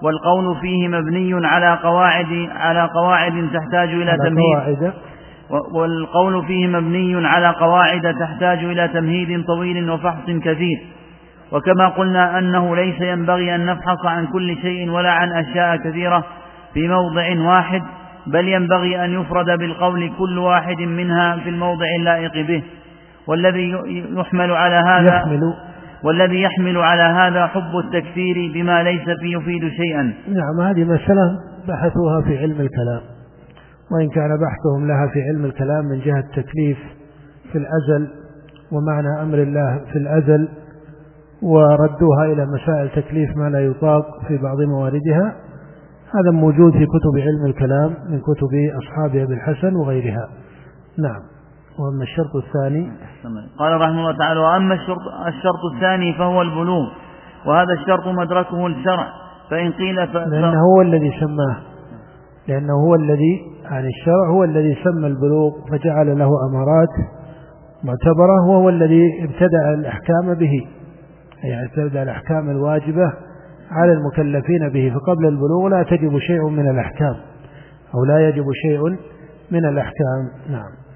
والقول 0.03 0.55
فيه 0.61 0.87
مبني 0.87 1.47
على 1.47 1.79
قواعد 1.83 2.49
على 2.55 2.89
قواعد 2.95 3.49
تحتاج 3.53 3.89
إلى 3.89 4.17
تمهيد. 4.17 4.93
والقول 5.73 6.45
فيه 6.45 6.67
مبني 6.67 7.27
على 7.27 7.49
قواعد 7.49 8.15
تحتاج 8.19 8.63
إلى 8.63 8.87
تمهيد 8.87 9.45
طويل 9.45 9.91
وفحص 9.91 10.25
كثير. 10.25 10.77
وكما 11.51 11.87
قلنا 11.87 12.39
أنه 12.39 12.75
ليس 12.75 13.01
ينبغي 13.01 13.55
أن 13.55 13.65
نفحص 13.65 14.05
عن 14.05 14.27
كل 14.27 14.57
شيء 14.61 14.89
ولا 14.89 15.11
عن 15.11 15.31
أشياء 15.31 15.77
كثيرة 15.77 16.23
في 16.73 16.87
موضع 16.87 17.49
واحد 17.49 17.81
بل 18.27 18.47
ينبغي 18.47 19.05
أن 19.05 19.21
يفرد 19.21 19.59
بالقول 19.59 20.11
كل 20.19 20.37
واحد 20.37 20.81
منها 20.81 21.37
في 21.37 21.49
الموضع 21.49 21.85
اللائق 21.99 22.47
به. 22.47 22.63
والذي 23.29 23.71
يحمل 24.19 24.51
على 24.51 24.75
هذا 24.75 25.15
يحمل. 25.15 25.41
والذي 26.03 26.41
يحمل 26.41 26.77
على 26.77 27.01
هذا 27.01 27.47
حب 27.47 27.77
التكفير 27.85 28.51
بما 28.53 28.83
ليس 28.83 29.05
فيه 29.19 29.37
يفيد 29.37 29.69
شيئا. 29.69 30.13
نعم 30.27 30.67
هذه 30.67 30.83
مسألة 30.83 31.39
بحثوها 31.67 32.21
في 32.21 32.37
علم 32.37 32.61
الكلام. 32.61 33.01
وإن 33.91 34.09
كان 34.09 34.29
بحثهم 34.29 34.87
لها 34.87 35.07
في 35.13 35.21
علم 35.21 35.45
الكلام 35.45 35.85
من 35.85 35.99
جهة 35.99 36.19
التكليف 36.19 36.77
في 37.51 37.57
الأزل 37.57 38.07
ومعنى 38.71 39.21
أمر 39.21 39.37
الله 39.37 39.81
في 39.93 39.95
الأزل 39.95 40.49
وردوها 41.41 42.25
إلى 42.25 42.45
مسائل 42.45 42.89
تكليف 42.89 43.37
ما 43.37 43.49
لا 43.49 43.59
يطاق 43.59 44.05
في 44.27 44.37
بعض 44.37 44.57
مواردها 44.61 45.35
هذا 46.15 46.31
موجود 46.31 46.73
في 46.73 46.85
كتب 46.85 47.19
علم 47.21 47.45
الكلام 47.45 47.93
من 48.09 48.19
كتب 48.19 48.77
أصحاب 48.77 49.15
أبي 49.15 49.33
الحسن 49.33 49.75
وغيرها. 49.75 50.29
نعم. 50.97 51.38
وأما 51.79 52.03
الشرط 52.03 52.35
الثاني؟ 52.35 52.91
قال 53.59 53.81
رحمه 53.81 53.99
الله 53.99 54.17
تعالى 54.17 54.39
وأما 54.39 54.73
الشرط, 54.73 54.97
الشرط 55.27 55.75
الثاني 55.75 56.13
فهو 56.13 56.41
البلوغ 56.41 56.87
وهذا 57.45 57.73
الشرط 57.73 58.07
مدركه 58.07 58.67
الشرع 58.67 59.07
فإن 59.49 59.71
قيل 59.71 60.07
ف... 60.07 60.15
لأنه 60.15 60.59
هو 60.75 60.81
الذي 60.81 61.11
سماه. 61.19 61.57
لأنه 62.47 62.73
هو 62.73 62.95
الذي 62.95 63.41
يعني 63.63 63.87
الشرع 63.87 64.29
هو 64.29 64.43
الذي 64.43 64.77
سمى 64.83 65.07
البلوغ 65.07 65.51
فجعل 65.71 66.19
له 66.19 66.29
أمارات 66.49 66.93
معتبرة 67.83 68.49
وهو 68.49 68.69
الذي 68.69 69.03
ابتدأ 69.23 69.73
الأحكام 69.73 70.33
به. 70.33 70.67
يعني 71.43 71.65
ابتدأ 71.65 72.03
الأحكام 72.03 72.49
الواجبة 72.49 73.13
على 73.71 73.93
المكلفين 73.93 74.69
به 74.69 74.93
فقبل 74.95 75.27
البلوغ 75.27 75.67
لا 75.67 75.83
تجب 75.83 76.19
شيء 76.19 76.49
من 76.49 76.69
الأحكام 76.69 77.15
أو 77.95 78.05
لا 78.05 78.29
يجب 78.29 78.45
شيء 78.53 78.81
من 79.51 79.65
الأحكام. 79.65 80.29
نعم. 80.49 80.88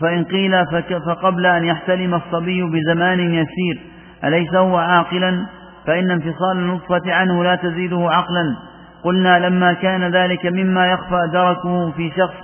فإن 0.00 0.24
قيل 0.24 0.66
فقبل 1.06 1.46
أن 1.46 1.64
يحتلم 1.64 2.14
الصبي 2.14 2.62
بزمان 2.62 3.20
يسير 3.20 3.80
أليس 4.24 4.54
هو 4.54 4.76
عاقلا؟ 4.76 5.46
فإن 5.86 6.10
انفصال 6.10 6.56
النطفة 6.56 7.14
عنه 7.14 7.44
لا 7.44 7.54
تزيده 7.54 8.10
عقلا. 8.10 8.56
قلنا 9.04 9.48
لما 9.48 9.72
كان 9.72 10.10
ذلك 10.10 10.46
مما 10.46 10.86
يخفى 10.86 11.28
دركه 11.32 11.90
في 11.90 12.10
شخص 12.10 12.42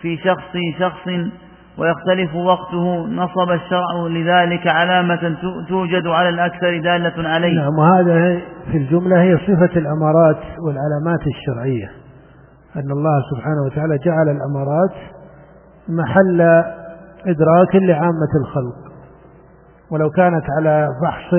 في 0.00 0.16
شخص 0.16 0.56
شخص 0.78 1.08
ويختلف 1.78 2.34
وقته 2.34 3.06
نصب 3.06 3.50
الشرع 3.50 4.06
لذلك 4.10 4.66
علامة 4.66 5.36
توجد 5.68 6.06
على 6.06 6.28
الأكثر 6.28 6.78
دالة 6.78 7.28
عليه. 7.28 7.54
نعم 7.54 7.78
وهذا 7.78 8.40
في 8.72 8.76
الجملة 8.76 9.22
هي 9.22 9.36
صفة 9.36 9.80
الأمارات 9.80 10.40
والعلامات 10.66 11.26
الشرعية. 11.26 11.90
أن 12.76 12.90
الله 12.90 13.22
سبحانه 13.32 13.62
وتعالى 13.66 13.98
جعل 14.04 14.28
الأمارات 14.36 15.17
محل 15.88 16.40
إدراك 17.26 17.74
لعامة 17.74 18.32
الخلق. 18.40 18.88
ولو 19.90 20.10
كانت 20.10 20.44
على 20.58 20.88
بحث 21.02 21.34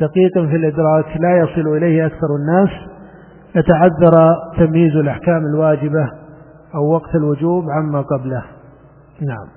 دقيق 0.00 0.32
في 0.50 0.56
الإدراك 0.56 1.16
لا 1.20 1.38
يصل 1.38 1.76
إليه 1.76 2.06
أكثر 2.06 2.26
الناس 2.40 2.70
يتعذر 3.56 4.34
تمييز 4.56 4.96
الأحكام 4.96 5.42
الواجبة 5.54 6.10
أو 6.74 6.92
وقت 6.94 7.14
الوجوب 7.14 7.64
عما 7.70 8.00
قبله. 8.00 8.42
نعم. 9.20 9.48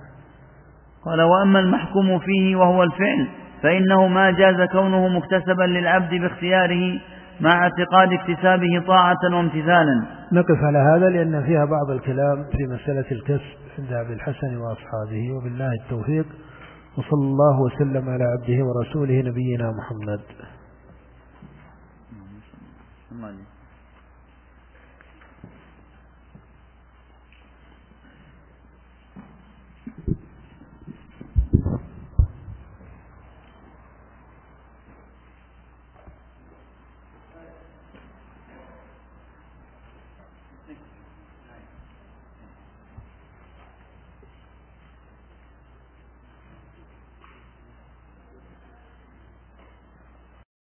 قال 1.05 1.21
وأما 1.21 1.59
المحكوم 1.59 2.19
فيه 2.19 2.55
وهو 2.55 2.83
الفعل 2.83 3.27
فإنه 3.63 4.07
ما 4.07 4.31
جاز 4.31 4.67
كونه 4.71 5.07
مكتسبا 5.07 5.63
للعبد 5.63 6.09
باختياره 6.09 6.99
مع 7.41 7.63
اعتقاد 7.63 8.13
اكتسابه 8.13 8.83
طاعة 8.87 9.17
وامتثالا. 9.33 10.05
نقف 10.31 10.63
على 10.63 10.77
هذا 10.77 11.09
لأن 11.09 11.43
فيها 11.43 11.65
بعض 11.65 11.89
الكلام 11.89 12.45
في 12.51 12.63
مسألة 12.73 13.11
الكسب 13.11 13.55
عند 13.79 13.93
أبي 13.93 14.13
الحسن 14.13 14.57
وأصحابه 14.57 15.31
وبالله 15.37 15.71
التوفيق. 15.83 16.25
وصلى 16.97 17.23
الله 17.23 17.61
وسلم 17.61 18.09
على 18.09 18.23
عبده 18.23 18.65
ورسوله 18.65 19.21
نبينا 19.21 19.71
محمد. 19.71 20.21